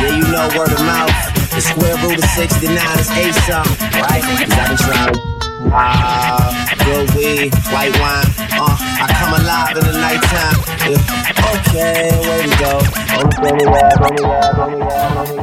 Yeah, 0.00 0.16
you 0.16 0.24
know 0.32 0.48
word 0.56 0.72
of 0.72 0.80
mouth. 0.80 1.12
The 1.52 1.60
square 1.60 1.96
root 1.98 2.16
of 2.16 2.24
69 2.30 2.72
is 2.98 3.10
eight 3.12 3.34
something, 3.44 4.00
right? 4.00 4.22
Cause 4.22 4.40
I 4.40 4.68
been 4.68 4.76
trying. 4.78 5.14
Ah, 5.72 6.77
good 6.88 7.08
weed, 7.14 7.52
white 7.68 7.92
wine. 8.00 8.28
Uh, 8.56 8.72
I 9.04 9.06
come 9.20 9.32
alive 9.36 9.76
in 9.76 9.84
the 9.84 9.96
nighttime. 10.00 10.58
Yeah. 10.88 11.48
Okay, 11.48 12.16
where 12.24 12.40
we 12.44 12.52
go? 12.56 12.80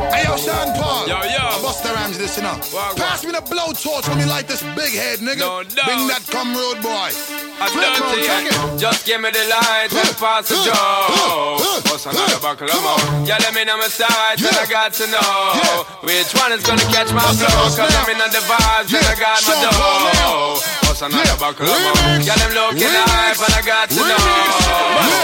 Hey 0.10 0.24
yo, 0.26 0.34
Sean 0.38 0.74
Paul. 0.74 1.08
Yo, 1.08 1.22
yo. 1.22 1.46
Busta 1.62 1.94
Rhymes 1.94 2.18
this, 2.18 2.38
you 2.38 2.44
know. 2.44 2.58
Pass 2.98 3.24
me 3.24 3.32
the 3.32 3.42
blowtorch 3.46 4.08
when 4.10 4.18
me 4.18 4.26
light 4.26 4.48
this 4.48 4.62
big 4.74 4.94
head, 4.94 5.20
nigga. 5.20 5.46
No, 5.46 5.62
no. 5.62 5.84
Bring 5.86 6.08
that 6.10 6.26
come 6.30 6.54
road 6.56 6.82
boy. 6.82 7.10
I 7.62 7.70
Flip 7.70 7.94
done 7.94 8.02
road, 8.02 8.16
to 8.16 8.26
it. 8.26 8.44
you. 8.50 8.80
Just 8.80 9.06
give 9.06 9.22
me 9.22 9.30
the 9.30 9.46
light 9.48 9.94
and 9.94 10.18
pass 10.18 10.50
the 10.50 10.58
joe. 10.66 11.62
Bust 11.86 12.08
another 12.10 12.40
buckle 12.42 12.70
of 12.70 12.82
more. 12.82 13.26
Yeah, 13.26 13.38
let 13.40 13.54
me 13.54 13.64
know 13.66 13.78
my 13.78 13.88
sides 13.88 14.42
and 14.42 14.56
I 14.58 14.66
got 14.66 14.94
to 14.98 15.06
know 15.08 15.86
which 16.02 16.34
one 16.42 16.52
is 16.58 16.64
gonna 16.66 16.86
catch 16.90 17.14
my 17.14 17.22
flow. 17.38 17.70
Cause 17.70 17.94
I'm 18.02 18.10
in 18.10 18.18
the 18.18 18.42
vibes 18.50 18.92
and 18.94 19.06
I 19.06 19.16
got 19.20 19.40
my 19.46 19.54
dough. 19.62 20.85
Bust 20.96 21.12
Bust 21.12 21.14
another 21.14 21.38
buckle 21.38 21.66
of. 21.66 22.26
Yeah, 22.26 22.36
them 22.36 22.54
looking 22.54 22.88
hype 22.88 23.36
and 23.36 23.54
I 23.54 23.62
got 23.66 23.90
to 23.90 23.96
know. 24.00 24.16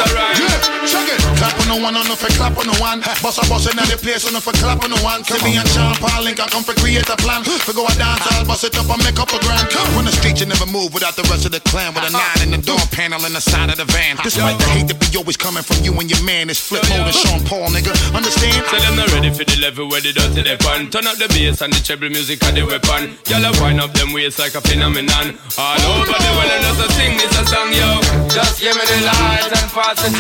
A 0.04 0.76
rhyme. 0.76 0.81
Check 0.92 1.08
it. 1.08 1.24
Clap 1.40 1.56
on 1.64 1.68
the 1.72 1.78
one, 1.80 1.96
on 1.96 2.04
the 2.04 2.20
for 2.20 2.28
clap 2.36 2.60
on 2.60 2.68
the 2.68 2.76
one. 2.84 3.00
Bust 3.24 3.40
a 3.40 3.44
bust 3.48 3.72
in 3.72 3.80
the 3.80 3.96
place, 3.96 4.28
on 4.28 4.36
the 4.36 4.44
for 4.44 4.52
clap 4.60 4.84
on 4.84 4.92
the 4.92 5.00
one. 5.00 5.24
See 5.24 5.40
me 5.40 5.56
and 5.56 5.68
Sean 5.72 5.96
Paul 6.04 6.28
Link, 6.28 6.44
I 6.44 6.52
come 6.52 6.68
for 6.68 6.76
create 6.76 7.08
a 7.08 7.16
plan. 7.16 7.48
For 7.48 7.72
go 7.72 7.88
a 7.88 7.94
dance, 7.96 8.28
I'll 8.36 8.44
bust 8.44 8.68
it 8.68 8.76
up 8.76 8.92
and 8.92 9.00
make 9.02 9.16
up 9.16 9.32
a 9.32 9.40
grand. 9.40 9.72
Run 9.96 10.04
the 10.04 10.12
street, 10.12 10.44
you 10.44 10.52
never 10.52 10.68
move 10.68 10.94
without 10.94 11.16
the 11.16 11.24
rest 11.32 11.48
of 11.48 11.56
the 11.56 11.64
clan. 11.64 11.96
With 11.96 12.04
a 12.04 12.12
uh-huh. 12.12 12.20
nine 12.20 12.42
in 12.44 12.52
the 12.52 12.62
door 12.62 12.84
panel 12.92 13.24
in 13.24 13.32
the 13.32 13.40
side 13.40 13.72
of 13.72 13.80
the 13.80 13.88
van. 13.88 14.20
Uh-huh. 14.20 14.28
Despite 14.28 14.60
the 14.60 14.68
hate 14.76 14.88
that 14.92 15.00
be 15.00 15.08
always 15.16 15.40
coming 15.40 15.64
from 15.64 15.80
you 15.80 15.96
and 15.96 16.12
your 16.12 16.20
man, 16.28 16.52
it's 16.52 16.60
flip 16.60 16.84
mode 16.92 17.08
and 17.08 17.16
Sean 17.16 17.40
Paul, 17.48 17.72
nigga. 17.72 17.96
Understand? 18.12 18.68
Tell 18.68 18.84
them 18.84 19.00
not 19.00 19.10
ready 19.16 19.32
for 19.32 19.48
the 19.48 19.58
level 19.64 19.88
where 19.88 20.04
they 20.04 20.12
dirty 20.12 20.44
they 20.44 20.60
fun. 20.60 20.92
Turn 20.92 21.08
up 21.08 21.16
the 21.16 21.32
bass 21.32 21.64
and 21.64 21.72
the 21.72 21.80
treble 21.80 22.12
music 22.12 22.44
and 22.44 22.60
the 22.60 22.68
weapon. 22.68 23.16
Y'all 23.32 23.48
wind 23.64 23.80
up 23.80 23.96
them 23.96 24.12
waist 24.12 24.38
like 24.44 24.60
a 24.60 24.62
phenomenon. 24.62 25.40
All 25.56 25.80
over 25.96 26.12
the 26.12 26.32
world 26.36 26.52
and 26.52 26.64
just 26.68 26.92
sing 27.00 27.16
this 27.16 27.32
a 27.40 27.44
song, 27.48 27.72
yo. 27.72 27.90
Just 28.28 28.60
give 28.60 28.76
me 28.76 28.84
the 28.84 29.00
light 29.08 29.48
and 29.48 29.68
pass 29.72 29.96
the 30.04 30.12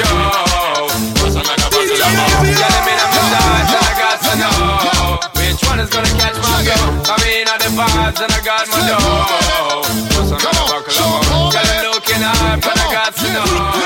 joe. 0.61 0.87
Bust 1.17 1.37
another 1.37 1.69
bottle 1.73 2.03
of 2.05 2.11
more. 2.17 2.45
Yeah, 2.45 2.69
let 2.73 2.83
me 2.85 2.93
know 2.99 3.09
my 3.11 3.23
size 3.33 3.71
and 3.77 3.85
I 3.85 3.93
got 3.97 4.17
to 4.25 4.33
know. 4.41 4.57
Which 5.39 5.61
one 5.65 5.79
is 5.79 5.89
gonna 5.89 6.13
catch 6.21 6.37
my 6.37 6.61
go? 6.67 6.77
I 7.09 7.15
mean, 7.23 7.47
all 7.49 7.59
the 7.59 7.69
vibes 7.73 8.19
and 8.21 8.31
I 8.31 8.39
got 8.45 8.65
my 8.69 8.79
dough. 8.87 9.81
Bust 10.13 10.31
another 10.35 10.65
buckle 10.69 11.01
of 11.01 11.23
more. 11.29 11.51
Yeah, 11.53 11.65
them 11.65 11.91
looking 11.91 12.21
hype 12.21 12.65
and 12.65 12.79
I 12.79 12.87
got 12.93 13.11
to 13.15 13.27
know. 13.33 13.80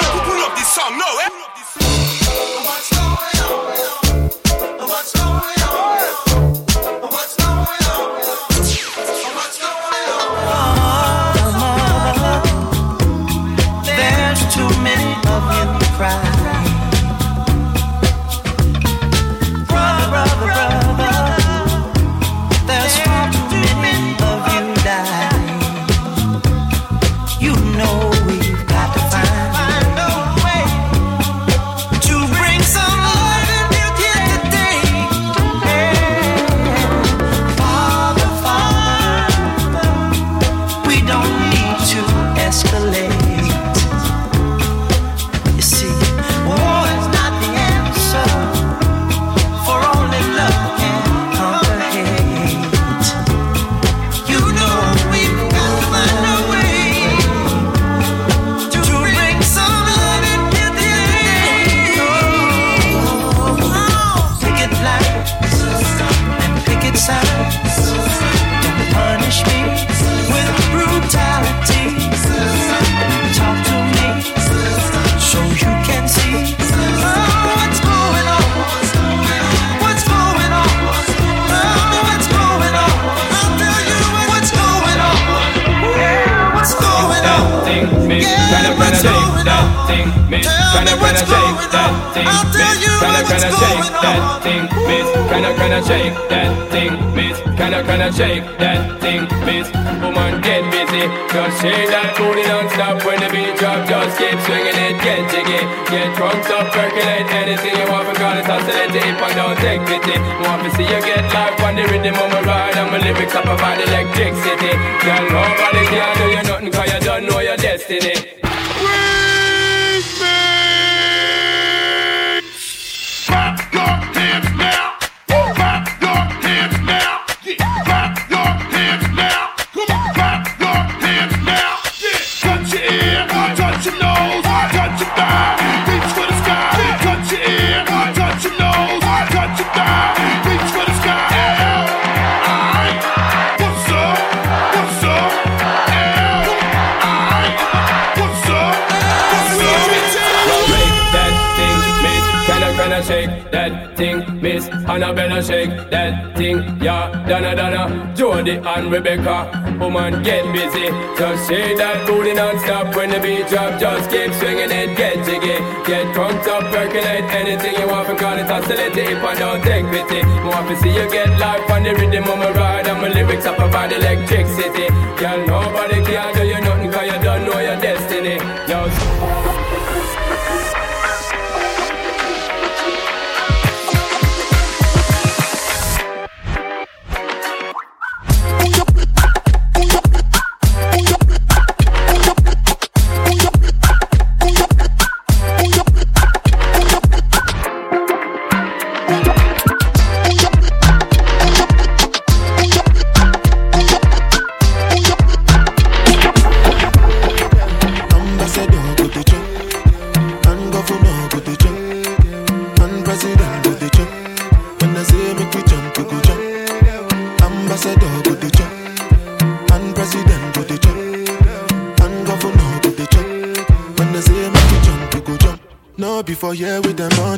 Shake 161.47 161.77
that 161.77 162.05
booty 162.07 162.33
non-stop 162.33 162.95
when 162.95 163.09
the 163.09 163.19
beat 163.19 163.47
drop. 163.47 163.79
Just 163.79 164.09
keep 164.09 164.33
swinging 164.33 164.71
it, 164.71 164.97
get 164.97 165.21
jiggy. 165.25 165.57
Get 165.85 166.13
drunk 166.13 166.41
up, 166.47 166.65
percolate 166.73 167.29
anything 167.29 167.75
you 167.77 167.87
want 167.87 168.09
because 168.09 168.41
it's 168.41 168.49
oscillate 168.49 168.97
if 168.97 169.23
I 169.23 169.33
don't 169.35 169.61
take 169.61 169.85
pity. 169.93 170.21
Want 170.41 170.67
to 170.69 170.75
see 170.81 170.93
you 170.93 171.05
get 171.09 171.29
life 171.39 171.69
on 171.69 171.83
the 171.83 171.93
rhythm 171.93 172.25
of 172.25 172.37
my 172.37 172.51
ride 172.51 172.87
and 172.87 173.01
my 173.01 173.09
lyrics 173.09 173.45
up 173.45 173.59
about 173.59 173.93
electricity. 173.93 174.89
Girl, 175.21 175.39
nobody 175.45 176.03
can 176.03 176.33
do 176.33 176.43
you 176.45 176.59
nothing 176.61 176.91
cause 176.91 177.05
you 177.05 177.19
don't 177.21 177.45
know 177.45 177.59
your 177.59 177.77
destiny. 177.79 178.37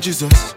Jesus. 0.08 0.57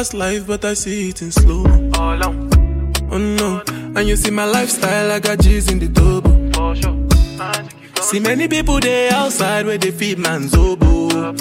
Fast 0.00 0.14
life, 0.14 0.46
but 0.46 0.64
I 0.64 0.72
see 0.72 1.10
it 1.10 1.20
in 1.20 1.30
slow. 1.30 1.62
Oh 3.12 3.18
no, 3.18 3.62
and 3.68 4.08
you 4.08 4.16
see 4.16 4.30
my 4.30 4.46
lifestyle, 4.46 5.12
I 5.12 5.20
got 5.20 5.40
G's 5.40 5.70
in 5.70 5.78
the 5.78 5.88
double. 5.88 6.32
See 8.02 8.18
many 8.20 8.48
people 8.48 8.80
there 8.80 9.12
outside 9.12 9.66
where 9.66 9.76
they 9.76 9.90
feed 9.90 10.18
man's 10.18 10.54
oboe. 10.54 11.34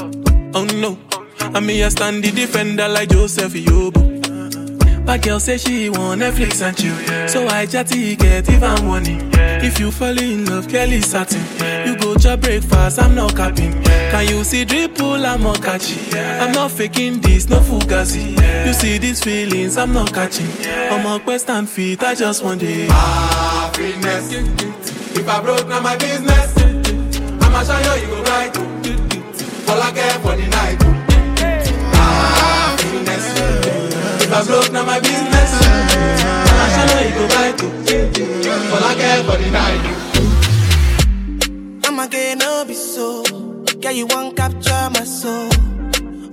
Oh 0.54 0.66
no, 0.84 0.98
and 1.40 1.66
me 1.66 1.82
I 1.86 1.88
stand 1.90 2.22
the 2.22 2.32
defender 2.32 2.90
like 2.90 3.10
Joseph 3.10 3.54
Yobo. 3.54 5.06
But 5.06 5.22
girl 5.22 5.40
say 5.40 5.58
she 5.58 5.90
want 5.90 6.22
Netflix 6.22 6.62
and 6.62 6.76
chill, 6.76 7.28
so 7.30 7.48
I 7.48 7.66
chatty 7.66 8.18
get 8.18 8.50
even 8.50 8.86
money. 8.86 9.20
If 9.66 9.80
you 9.80 9.90
fall 9.90 10.20
in 10.20 10.44
love, 10.46 10.68
Kelly 10.68 11.00
satin. 11.00 11.46
You 11.88 11.96
go 11.98 12.09
to 12.22 12.38
breakfast, 12.38 13.00
I'm 13.00 13.16
not 13.16 13.36
capping. 13.36 13.82
Can 13.84 14.28
you 14.28 14.44
see 14.44 14.66
drip 14.66 14.96
dripple? 14.96 15.26
I'm 15.26 15.44
not 15.44 15.62
catchy. 15.62 16.18
I'm 16.18 16.52
not 16.52 16.72
faking 16.72 17.22
this, 17.22 17.50
no 17.50 17.60
fugazi. 17.60 18.36
You 18.66 18.74
see 18.74 18.98
these 18.98 19.24
feelings, 19.24 19.78
I'm 19.78 19.94
not 19.94 20.14
catching. 20.14 20.50
I'm 20.68 21.06
on 21.06 21.22
quest 21.22 21.50
and 21.50 21.70
feet, 21.70 22.04
I 22.04 22.16
just 22.16 22.44
want 22.44 22.62
it. 22.64 22.90
Happiness. 22.90 24.34
If 25.16 25.28
I 25.28 25.42
broke, 25.42 25.68
now 25.68 25.82
my 25.82 25.96
business. 25.98 26.54
I'ma 27.42 27.64
show 27.64 27.96
you, 27.96 28.02
you 28.02 28.08
go 28.08 28.24
right. 28.24 28.58
All 29.70 29.82
I 29.82 29.92
care 29.92 30.20
for 30.20 30.36
the 30.36 30.48
night. 30.48 30.82
Happiness. 31.94 33.26
If 34.24 34.34
I 34.34 34.46
broke, 34.46 34.72
now 34.72 34.86
my 34.86 35.00
business. 35.00 35.52
I'ma 36.50 36.66
show 36.76 37.00
you, 37.00 37.08
you 37.08 37.16
go 37.16 37.26
right. 37.36 37.58
All 38.74 38.84
I 38.84 38.96
care 38.96 39.24
for 39.24 39.38
the 39.38 39.52
night. 39.52 39.99
Get 42.10 42.40
no 42.40 42.66
be 42.66 42.74
so. 42.74 43.24
Girl, 43.82 43.92
you 43.92 44.08
won't 44.08 44.36
capture 44.36 44.90
my 44.94 45.04
soul. 45.04 45.50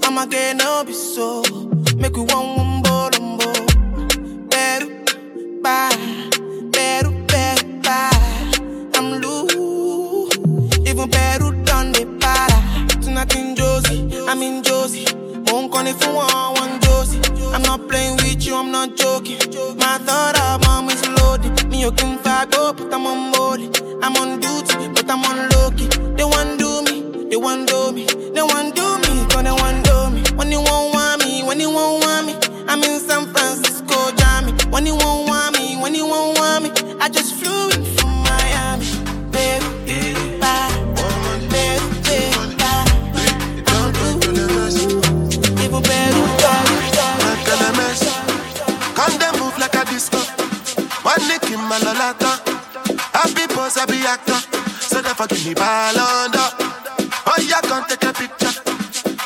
I'ma 0.05 0.24
get 0.27 0.57
no 0.57 0.85
be 0.85 0.93
so. 0.93 1.43
Make 1.97 2.16
we 2.16 2.22
one 2.22 2.57
wumbo 2.57 3.11
lumbo. 3.12 3.53
Better, 4.49 4.89
bye. 5.61 6.31
Better, 6.70 7.11
better, 7.27 7.66
bye. 7.83 8.11
I'm 8.95 9.20
loose. 9.20 10.37
Even 10.89 11.11
better 11.11 11.51
done 11.64 11.93
the 11.93 12.07
para. 12.20 13.03
Tonight 13.03 13.37
in 13.37 13.55
Josie, 13.55 14.09
I'm 14.29 14.43
in 14.43 14.62
Josie. 14.62 15.07
Won't 15.47 15.70
call 15.72 15.87
if 15.87 16.03
you 16.03 16.12
want 16.14 16.59
one 16.59 16.81
Josie. 16.81 17.20
I'm 17.53 17.62
not 17.62 17.87
playing 17.89 18.16
with 18.16 18.47
you, 18.47 18.57
I'm 18.57 18.70
not 18.70 18.97
joking. 18.97 19.39
My 19.77 19.99
thought 19.99 20.37
Me, 21.77 21.91
can 21.91 22.16
fuck 22.20 22.55
up, 22.55 22.57
oh, 22.57 22.72
but 22.72 22.95
I'm 22.95 23.07
on 23.07 23.33
board. 23.33 23.61
I'm 24.03 24.16
on 24.16 24.41
duty, 24.41 24.89
but 24.95 25.11
I'm 25.11 25.22
on 25.27 25.49
low 25.51 25.70
key. 25.72 25.89
They 26.16 26.24
want 26.24 26.59
do 26.59 26.81
me, 26.81 27.29
they 27.29 27.37
want 27.37 27.68
do 27.68 27.93
me, 27.93 28.07
they 28.07 28.41
want 28.41 28.74
do 28.74 28.97
me, 29.05 29.27
cause 29.29 29.43
they 29.45 29.51
want 29.51 29.85
do 29.85 30.09
me. 30.11 30.22
When 30.37 30.51
you 30.51 30.61
won't 30.62 30.95
want 30.95 31.22
me, 31.22 31.43
when 31.43 31.61
you 31.61 31.68
won't 31.70 32.03
want 32.03 32.27
me, 32.29 32.35
I'm 32.66 32.83
in 32.83 32.99
San 32.99 33.27
Francisco, 33.27 34.11
Jammy. 34.16 34.53
When 34.70 34.87
you 34.87 34.97
won't 34.97 35.26
One 51.17 51.29
nick 51.29 51.51
in 51.51 51.61
my 51.61 51.79
lolata. 51.79 52.37
Happy 53.14 53.47
pose, 53.55 53.77
happy 53.77 54.05
actor. 54.05 54.39
So 54.81 55.01
therefore 55.01 55.27
give 55.29 55.47
me 55.47 55.55
ball 55.55 55.99
under. 55.99 56.49
Oh, 57.27 57.39
yeah, 57.41 57.61
come 57.62 57.85
take 57.89 58.05
a 58.05 58.12
picture. 58.12 58.53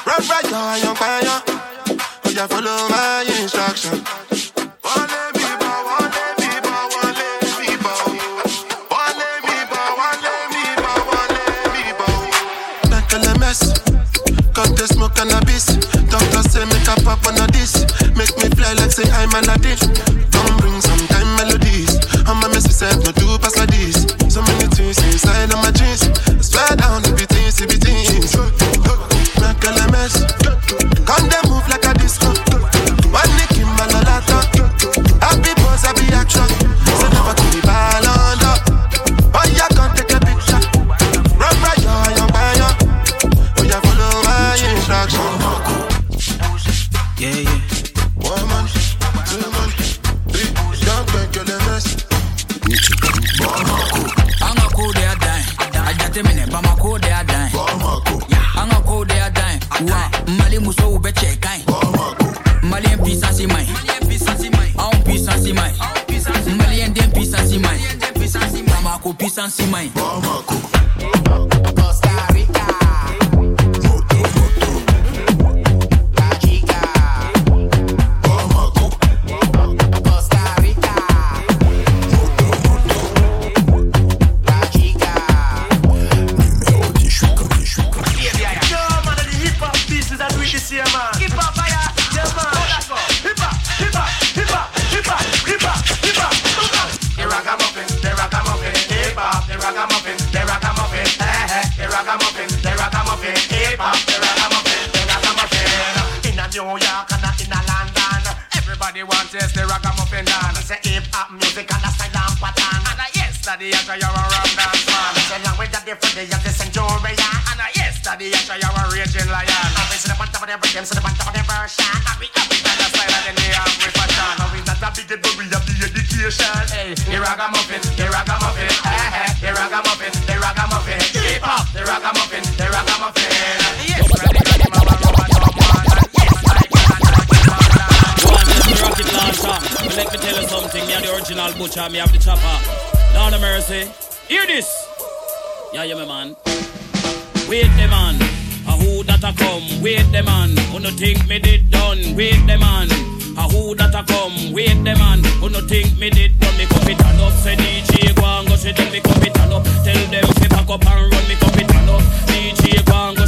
Run 0.07 0.23
right, 0.29 0.45
yo, 0.45 0.85
young 0.85 0.95
fire. 0.95 1.23
Oh, 1.27 2.31
yeah, 2.31 2.47
follow 2.47 2.89
my 2.89 3.25
instruction. 3.41 4.05
Smoke 14.81 15.15
cannabis. 15.15 15.67
Doctor 16.09 16.43
say 16.49 16.65
make 16.65 16.89
a 16.89 16.95
pop 17.05 17.27
on 17.27 17.37
a 17.37 17.47
this. 17.53 17.85
Make 18.17 18.35
me 18.39 18.49
fly 18.57 18.73
like 18.75 18.91
say 18.91 19.05
I'm 19.11 19.35
an 19.35 19.51
addict. 19.51 20.10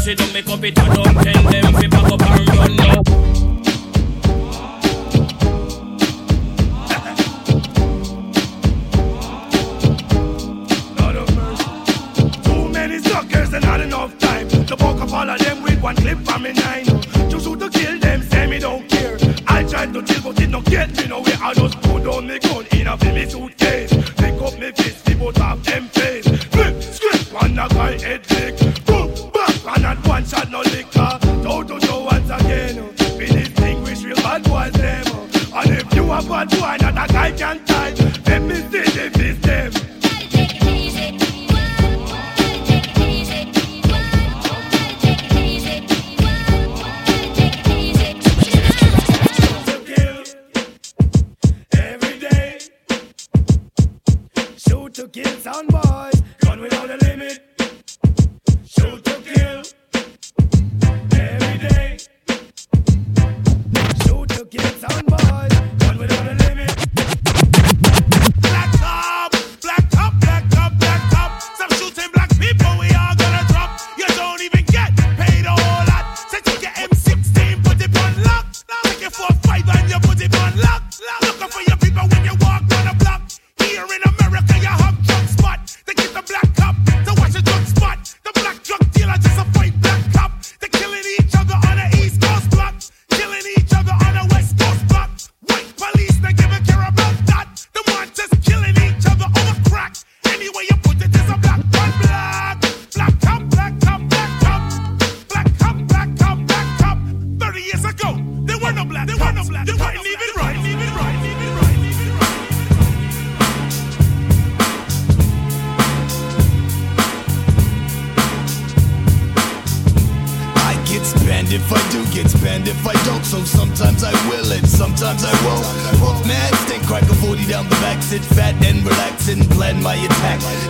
Sit 0.02 0.18
down. 0.18 0.32
Me 0.32 0.42
come 0.42 0.64
it 0.64 0.76
up. 0.80 1.22
Tell 1.22 1.41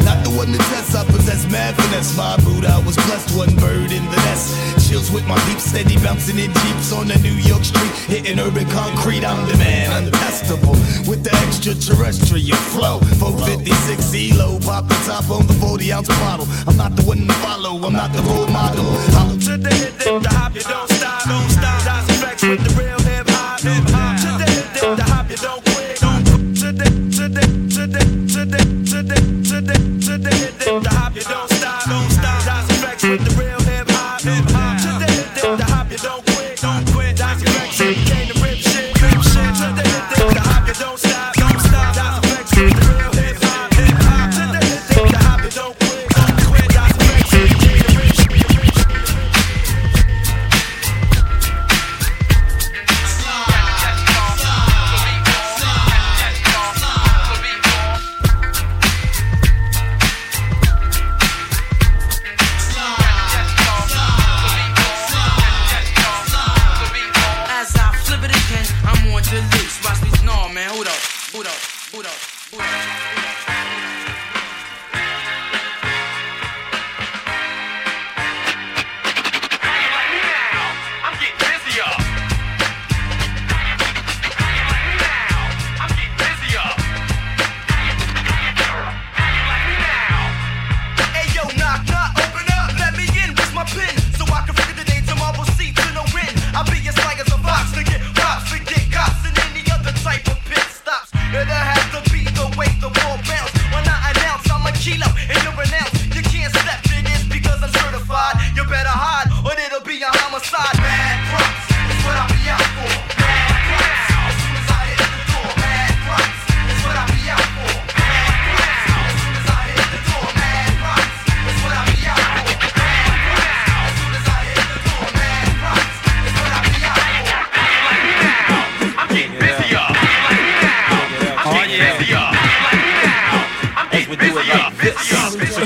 Not 0.05 0.25
the 0.25 0.31
one 0.31 0.53
to 0.53 0.59
test, 0.59 0.95
I 0.95 1.05
possess 1.05 1.51
mad 1.51 1.75
finesse. 1.77 2.17
My 2.17 2.37
mood, 2.45 2.65
I 2.65 2.79
was 2.85 2.97
blessed, 2.97 3.37
one 3.37 3.55
bird 3.57 3.93
in 3.93 4.05
the 4.11 4.19
nest. 4.29 4.89
Chills 4.89 5.11
with 5.11 5.27
my 5.27 5.37
deep, 5.47 5.59
steady 5.59 5.97
bouncing 5.99 6.39
in 6.39 6.53
jeeps 6.53 6.93
on 6.93 7.09
the 7.09 7.19
New 7.19 7.35
York 7.35 7.65
street. 7.65 7.93
Hitting 8.07 8.39
urban 8.39 8.69
concrete, 8.71 9.25
I'm 9.25 9.47
the 9.49 9.57
man, 9.57 10.05
untestable. 10.05 10.77
With 11.09 11.25
the 11.25 11.35
extraterrestrial 11.47 12.57
flow. 12.75 13.01
456 13.19 14.15
ELO, 14.15 14.59
pop 14.61 14.89
the 14.89 14.99
top 15.07 15.31
on 15.31 15.47
the 15.47 15.55
40 15.55 15.93
ounce 15.93 16.09
bottle. 16.09 16.47
I'm 16.67 16.77
not 16.77 16.97
the 16.97 17.03
one 17.03 17.27
to 17.27 17.35
follow, 17.45 17.77
I'm 17.87 17.93
not 17.93 18.13
the 18.13 18.23
role 18.23 18.49
model. 18.49 18.85
Hollow 19.17 19.39
to 19.39 19.57
the 19.57 19.73
hit, 19.75 19.99
the 19.99 20.29
hop, 20.31 20.55
you 20.55 20.63
don't 20.63 20.89
stop, 20.91 21.25
don't 21.29 21.51
stop. 21.51 21.82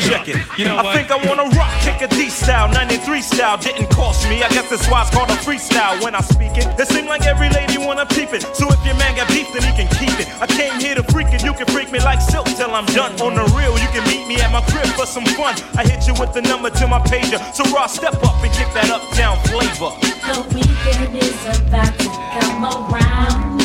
checking. 0.06 0.38
You 0.56 0.64
know 0.66 0.78
I 0.78 0.94
think 0.94 1.10
I 1.10 1.18
wanna 1.26 1.50
rock, 1.56 1.72
kick 1.82 2.00
a 2.02 2.08
D 2.08 2.30
style, 2.30 2.68
93 2.72 3.22
style. 3.22 3.58
Didn't 3.58 3.90
cost 3.90 4.28
me. 4.28 4.42
I 4.42 4.48
guess 4.48 4.70
that's 4.70 4.88
why 4.88 5.02
it's 5.02 5.10
called 5.10 5.30
a 5.30 5.38
freestyle 5.42 6.02
when 6.02 6.14
I 6.14 6.20
speak 6.20 6.56
it. 6.56 6.66
It 6.78 6.88
seems 6.88 7.08
like 7.08 7.26
every 7.26 7.50
lady 7.50 7.78
wanna 7.78 8.06
peep 8.06 8.32
it. 8.32 8.42
So 8.54 8.70
if 8.70 8.80
your 8.86 8.96
man 8.96 9.16
got 9.16 9.28
beef, 9.28 9.48
then 9.52 9.62
he 9.66 9.72
can 9.74 9.88
keep 9.98 10.14
it. 10.22 10.28
I 10.40 10.46
came 10.46 10.78
here 10.80 10.94
to 10.94 11.02
freak 11.12 11.28
it. 11.32 11.42
You 11.42 11.52
can 11.52 11.66
freak 11.66 11.90
me 11.90 11.98
like 12.00 12.20
silk 12.20 12.46
till 12.46 12.70
I'm 12.70 12.86
done. 12.94 13.12
On 13.20 13.34
the 13.34 13.44
real, 13.58 13.74
you 13.78 13.88
can 13.90 14.04
meet 14.08 14.26
me 14.28 14.40
at 14.40 14.50
my 14.52 14.62
crib 14.70 14.86
for 14.94 15.06
some 15.06 15.26
fun. 15.34 15.54
I 15.76 15.82
hit 15.86 16.06
you 16.06 16.14
with 16.14 16.32
the 16.32 16.42
number 16.42 16.70
to 16.70 16.86
my 16.86 17.00
pager. 17.00 17.40
So 17.54 17.64
Raw, 17.74 17.86
step 17.86 18.14
up 18.22 18.42
and 18.42 18.52
get 18.54 18.72
that 18.74 18.90
uptown 18.90 19.36
flavor. 19.50 19.90
The 20.26 20.38
weekend 20.54 21.16
is 21.16 21.40
about 21.58 21.92
to 21.98 22.08
come 22.34 22.64
around. 22.64 23.60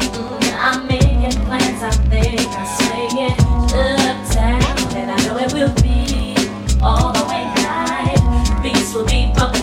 Mm, 0.00 0.54
I'm 0.58 0.86
making 0.86 1.38
plans, 1.44 1.82
I 1.82 1.90
think 2.10 2.48
I'm 2.56 2.66
staying 2.76 3.32
uptown 3.72 4.67
and 4.98 5.12
I 5.12 5.16
know 5.26 5.38
it 5.38 5.52
will 5.52 5.74
be 5.82 6.34
all 6.82 7.12
the 7.12 7.24
way 7.30 7.44
high. 7.62 8.62
Beats 8.62 8.92
will 8.94 9.06
be 9.06 9.32
broken. 9.34 9.57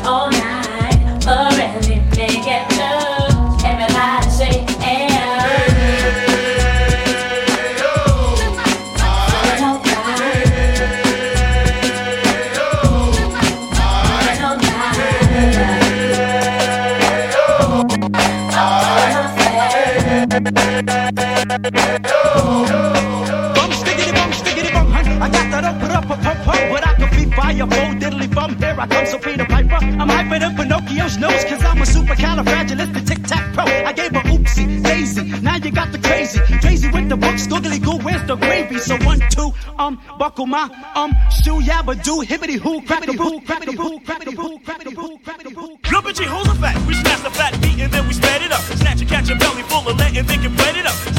I 28.86 28.88
come 28.88 29.06
so 29.08 29.18
Peter 29.18 29.46
Piper. 29.46 29.80
I'm 29.82 30.10
hyper 30.10 30.38
than 30.38 30.56
Pinocchio's 30.56 31.18
nose, 31.18 31.44
cause 31.46 31.64
I'm 31.64 31.82
a 31.82 31.86
supercalifragilistic 31.86 33.08
tic 33.08 33.24
tac 33.24 33.54
pro. 33.54 33.64
I 33.64 33.92
gave 33.94 34.12
a 34.12 34.22
oopsie, 34.30 34.84
daisy. 34.84 35.24
Now 35.42 35.56
you 35.56 35.72
got 35.72 35.92
the 35.92 35.98
crazy. 35.98 36.40
Crazy 36.62 36.90
with 36.92 37.10
the 37.10 37.18
books, 37.18 37.48
googly 37.48 37.80
goo, 37.80 37.98
where's 37.98 38.24
the 38.28 38.36
gravy? 38.36 38.78
So 38.78 38.98
one, 38.98 39.22
two, 39.32 39.52
um, 39.80 40.00
buckle 40.20 40.46
my, 40.46 40.70
um, 40.94 41.12
shoe, 41.32 41.62
yabba 41.62 42.02
do, 42.04 42.22
hibbity 42.22 42.60
hoo, 42.60 42.82
crappity 42.82 43.16
hoo, 43.16 43.42
crappity 43.42 43.76
hoo, 43.76 44.00
crappity 44.02 44.36
hoo, 44.36 44.60
crappity 44.60 44.94
hoo, 44.94 45.18
crappity 45.18 45.56
hoo. 45.56 45.78
Lumpy 45.92 46.14
G, 46.14 46.24
hold 46.26 46.46
the 46.46 46.54
fat. 46.54 46.76
We 46.86 46.94
smash 46.94 47.22
the 47.22 47.32
fat 47.32 47.60
beat 47.62 47.80
and 47.80 47.92
then 47.92 48.08
we 48.08 48.14
spread 48.14 48.44
it 48.44 48.52
up. 48.52 48.62
Snatch 48.62 49.02
a 49.02 49.06
catch 49.06 49.30
a 49.32 49.36
belly 49.36 49.64
full 49.64 49.88
of 49.90 49.98
lead 49.98 50.16
and 50.16 50.28
then 50.28 50.42
get 50.42 50.76
it 50.78 50.86
up. 50.86 51.15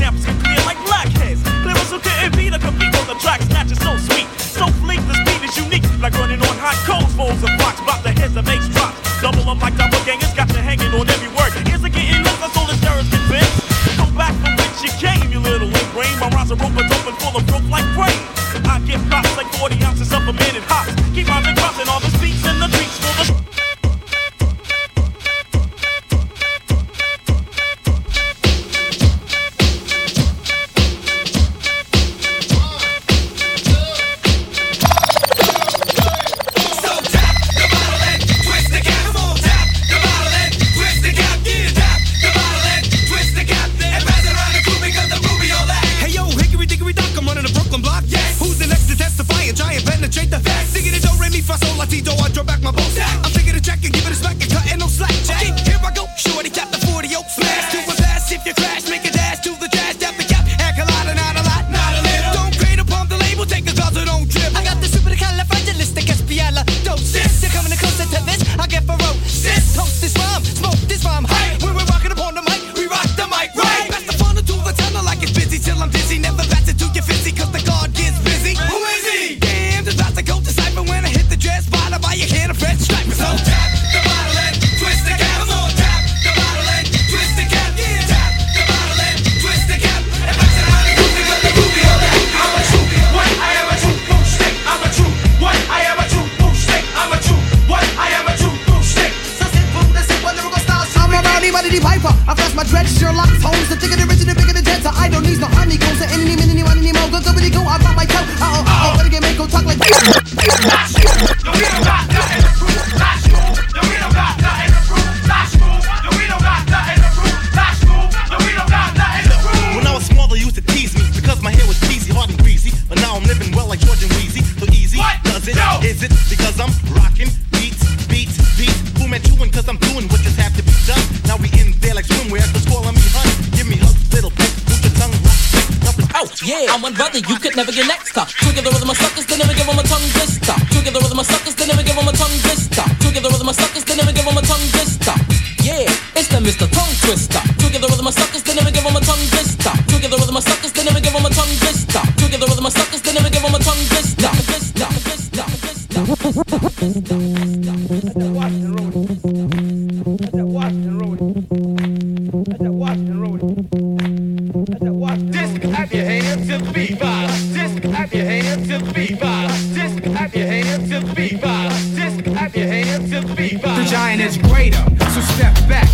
giant 173.87 174.20
is 174.20 174.37
greater. 174.37 174.82
So 175.14 175.20
step 175.37 175.55
back. 175.68 175.89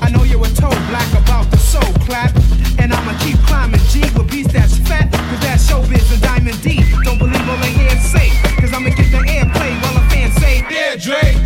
I 0.00 0.10
know 0.10 0.24
you're 0.24 0.40
a 0.40 0.48
black 0.88 1.10
about 1.12 1.50
the 1.50 1.58
soul 1.58 1.92
clap. 2.06 2.34
And 2.78 2.92
I'ma 2.92 3.18
keep 3.20 3.36
climbing 3.46 3.80
G 3.90 4.00
with 4.16 4.30
beats 4.30 4.52
that's 4.52 4.78
fat. 4.78 5.12
Cause 5.12 5.40
that 5.40 5.60
showbiz 5.60 6.12
and 6.12 6.22
Diamond 6.22 6.62
D. 6.62 6.82
Don't 7.04 7.18
believe 7.18 7.48
all 7.48 7.58
they 7.58 7.72
hear 7.72 7.90
say. 8.00 8.30
Cause 8.60 8.72
I'ma 8.72 8.88
get 8.90 9.10
the 9.10 9.20
airplay 9.28 9.72
while 9.82 9.94
the 9.94 10.08
fans 10.08 10.34
say, 10.36 10.64
Yeah, 10.70 10.96
Drake. 10.96 11.36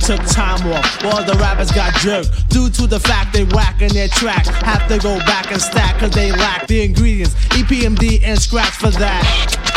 took 0.00 0.20
time 0.26 0.66
off. 0.72 1.04
All 1.04 1.22
the 1.22 1.34
rappers 1.34 1.70
got 1.70 1.94
jerked 2.00 2.48
due 2.48 2.70
to 2.70 2.86
the 2.86 2.98
fact 2.98 3.32
they 3.32 3.44
whacking 3.44 3.92
their 3.92 4.08
track. 4.08 4.46
Have 4.46 4.88
to 4.88 4.98
go 4.98 5.18
back 5.20 5.52
and 5.52 5.60
stack 5.60 5.98
cause 6.00 6.10
they 6.10 6.32
lack 6.32 6.66
the 6.66 6.82
ingredients. 6.82 7.34
EPMD 7.50 8.22
and 8.24 8.40
scratch 8.40 8.74
for 8.74 8.90
that. 8.90 9.70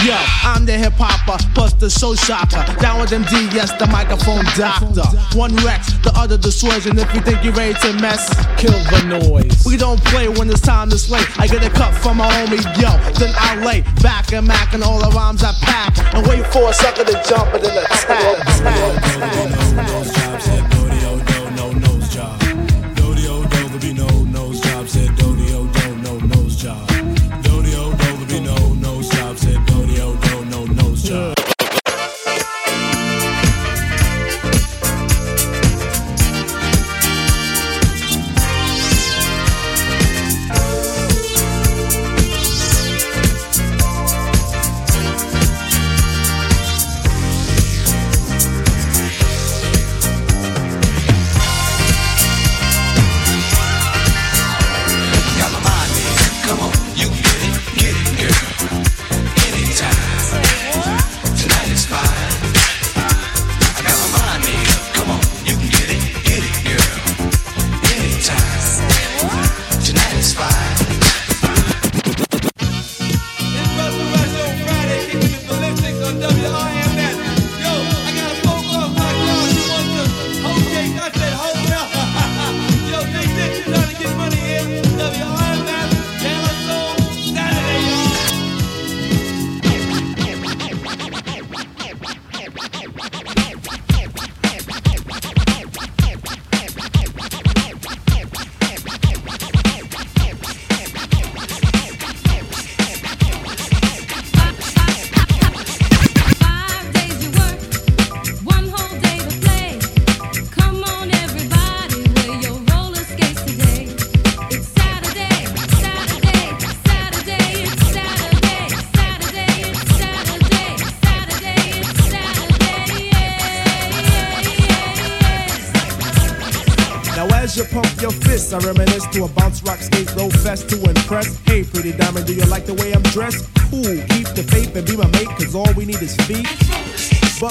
Yo, 0.00 0.16
I'm 0.48 0.64
the 0.64 0.72
hip 0.72 0.94
hopper, 0.96 1.36
plus 1.54 1.74
the 1.74 1.90
show 1.90 2.14
shopper. 2.14 2.64
Down 2.80 3.00
with 3.00 3.10
MD, 3.10 3.52
yes, 3.52 3.70
the 3.76 3.86
microphone 3.88 4.44
doctor. 4.56 5.04
One 5.36 5.54
Rex, 5.56 5.92
the 6.00 6.12
other 6.16 6.38
the 6.38 6.50
swords, 6.50 6.86
and 6.86 6.98
if 6.98 7.12
you 7.14 7.20
think 7.20 7.44
you're 7.44 7.52
ready 7.52 7.74
to 7.74 7.92
mess, 8.00 8.32
kill 8.60 8.78
the 8.92 9.18
noise. 9.18 9.64
We 9.64 9.76
don't 9.78 10.02
play 10.04 10.28
when 10.28 10.50
it's 10.50 10.60
time 10.60 10.90
to 10.90 10.98
slay. 10.98 11.22
I 11.38 11.46
get 11.46 11.64
a 11.64 11.70
cut 11.70 11.94
from 11.94 12.18
my 12.18 12.28
homie, 12.28 12.62
yo. 12.76 12.92
Then 13.18 13.32
I 13.36 13.56
lay 13.64 13.80
back 14.02 14.32
and 14.32 14.46
mac 14.46 14.74
and 14.74 14.82
all 14.84 14.98
the 14.98 15.10
rhymes 15.16 15.42
I 15.42 15.52
pack. 15.62 15.96
And 16.14 16.26
wait 16.26 16.46
for 16.52 16.68
a 16.68 16.72
sucker 16.72 17.04
to 17.04 17.22
jump 17.26 17.54
and 17.54 17.64
then 17.64 17.78
attack. 17.78 18.38
attack, 18.38 19.04
attack, 19.16 20.06
attack 20.06 20.29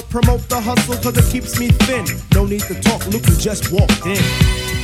promote 0.10 0.42
the 0.50 0.60
hustle 0.60 0.96
cause 0.96 1.18
it 1.18 1.32
keeps 1.32 1.60
me 1.60 1.70
thin. 1.70 2.06
No 2.34 2.46
need 2.46 2.62
to 2.62 2.80
talk, 2.82 3.06
Luke, 3.08 3.28
you 3.28 3.36
just 3.36 3.72
walked 3.72 4.06
in. 4.06 4.79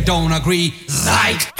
You 0.00 0.06
don't 0.06 0.32
agree, 0.32 0.70
Zyke. 0.86 1.59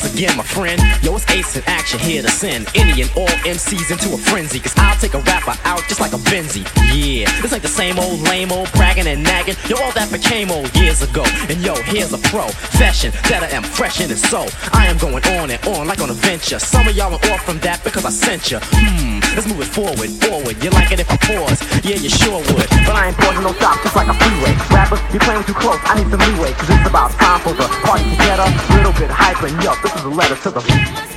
Once 0.00 0.14
again, 0.14 0.36
my 0.36 0.44
friend, 0.44 0.80
yo, 1.02 1.16
it's 1.16 1.28
Ace 1.28 1.56
in 1.56 1.62
action 1.66 1.98
here 1.98 2.22
to 2.22 2.28
send 2.28 2.68
any 2.76 3.02
and 3.02 3.10
all 3.16 3.26
MCs 3.42 3.90
into 3.90 4.14
a 4.14 4.16
frenzy. 4.16 4.60
Cause 4.60 4.72
I'll 4.76 4.96
take 5.00 5.14
a 5.14 5.18
rapper 5.18 5.58
out 5.64 5.82
just 5.88 5.98
like 5.98 6.12
a 6.12 6.22
Benzie. 6.30 6.62
Yeah, 6.94 7.26
this 7.42 7.52
ain't 7.52 7.62
the 7.62 7.68
same 7.68 7.98
old 7.98 8.20
lame 8.20 8.52
old 8.52 8.70
bragging 8.74 9.08
and 9.08 9.24
nagging. 9.24 9.56
Yo, 9.68 9.74
all 9.82 9.90
that 9.98 10.12
became 10.12 10.52
old 10.52 10.70
years 10.76 11.02
ago. 11.02 11.24
And 11.50 11.58
yo, 11.60 11.74
here's 11.90 12.12
a 12.12 12.18
profession 12.30 13.10
that 13.26 13.42
I 13.42 13.48
am 13.56 13.64
fresh 13.64 14.00
in 14.00 14.08
and 14.08 14.18
so. 14.20 14.46
I 14.72 14.86
am 14.86 14.98
going 14.98 15.24
on 15.34 15.50
and 15.50 15.66
on 15.66 15.88
like 15.88 16.00
on 16.00 16.10
a 16.10 16.14
venture. 16.14 16.60
Some 16.60 16.86
of 16.86 16.94
y'all 16.94 17.12
are 17.12 17.32
off 17.34 17.42
from 17.42 17.58
that 17.66 17.82
because 17.82 18.04
I 18.04 18.10
sent 18.10 18.52
you. 18.52 18.60
Hmm, 18.62 19.17
let's 19.38 19.46
move 19.46 19.60
it 19.60 19.70
forward, 19.70 20.10
forward. 20.26 20.64
You 20.64 20.70
like 20.70 20.90
it 20.90 20.98
if 20.98 21.08
I 21.10 21.16
pause? 21.16 21.62
Yeah, 21.86 21.94
you 21.94 22.10
sure 22.10 22.42
would. 22.42 22.68
But 22.82 22.98
I 22.98 23.06
ain't 23.06 23.16
pausing 23.16 23.44
no 23.44 23.52
stop, 23.52 23.80
just 23.84 23.94
like 23.94 24.08
a 24.08 24.14
freeway. 24.14 24.50
Rappers, 24.74 24.98
you're 25.12 25.22
playing 25.22 25.44
too 25.44 25.54
close. 25.54 25.78
I 25.84 26.02
need 26.02 26.10
some 26.10 26.18
leeway. 26.18 26.52
Cause 26.54 26.68
it's 26.68 26.88
about 26.88 27.12
time 27.12 27.38
for 27.46 27.52
the 27.52 27.68
party 27.86 28.02
to 28.02 28.16
get 28.16 28.40
a 28.40 28.50
little 28.74 28.92
bit 28.98 29.10
hyper. 29.10 29.46
And 29.46 29.62
yo, 29.62 29.74
this 29.80 29.94
is 29.94 30.02
a 30.02 30.08
letter 30.08 30.34
to 30.42 30.50
the 30.50 31.07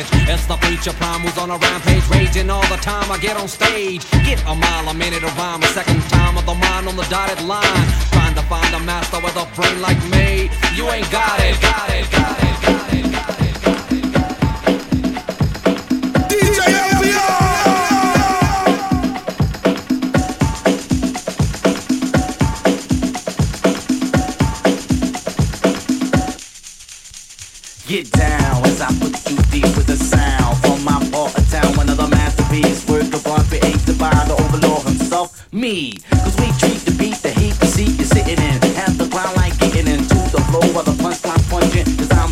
of 0.00 0.10
damage. 0.10 0.28
It's 0.28 0.46
the 0.46 0.56
preacher 0.56 0.92
prime 0.92 1.20
who's 1.20 1.38
on 1.38 1.50
a 1.50 1.58
rampage, 1.58 2.06
raging 2.08 2.50
all 2.50 2.66
the 2.68 2.76
time. 2.76 3.10
I 3.10 3.18
get 3.18 3.36
on 3.36 3.48
stage, 3.48 4.08
get 4.24 4.42
a 4.46 4.54
mile 4.54 4.88
a 4.88 4.94
minute 4.94 5.22
a 5.22 5.28
rhyme, 5.38 5.62
a 5.62 5.66
second 5.68 6.02
time 6.08 6.36
of 6.36 6.46
the 6.46 6.54
mind 6.54 6.88
on 6.88 6.96
the 6.96 7.04
dotted 7.04 7.44
line. 7.46 7.86
Trying 8.12 8.34
to 8.34 8.42
find 8.42 8.74
a 8.74 8.80
master 8.80 9.20
with 9.20 9.36
a 9.36 9.46
brain 9.54 9.80
like 9.80 9.98
me. 10.10 10.50
You 10.74 10.88
ain't 10.90 11.10
got 11.10 11.40
it, 11.40 11.60
got 11.60 11.90
it, 11.90 12.10
got 12.10 12.42
it, 12.42 12.52
got 12.52 12.92
it. 12.92 13.54
DJ 16.28 16.88
Get 27.88 28.10
down 28.12 28.27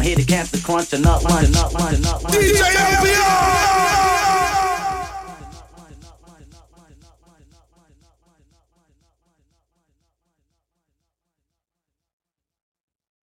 here 0.06 0.16
to 0.16 0.24
catch 0.24 0.50
the 0.50 0.60
crunch 0.60 0.92
and 0.92 1.02
nut 1.02 1.24
lunch. 1.24 1.48
DJ 1.48 2.62
LBR! 2.62 4.05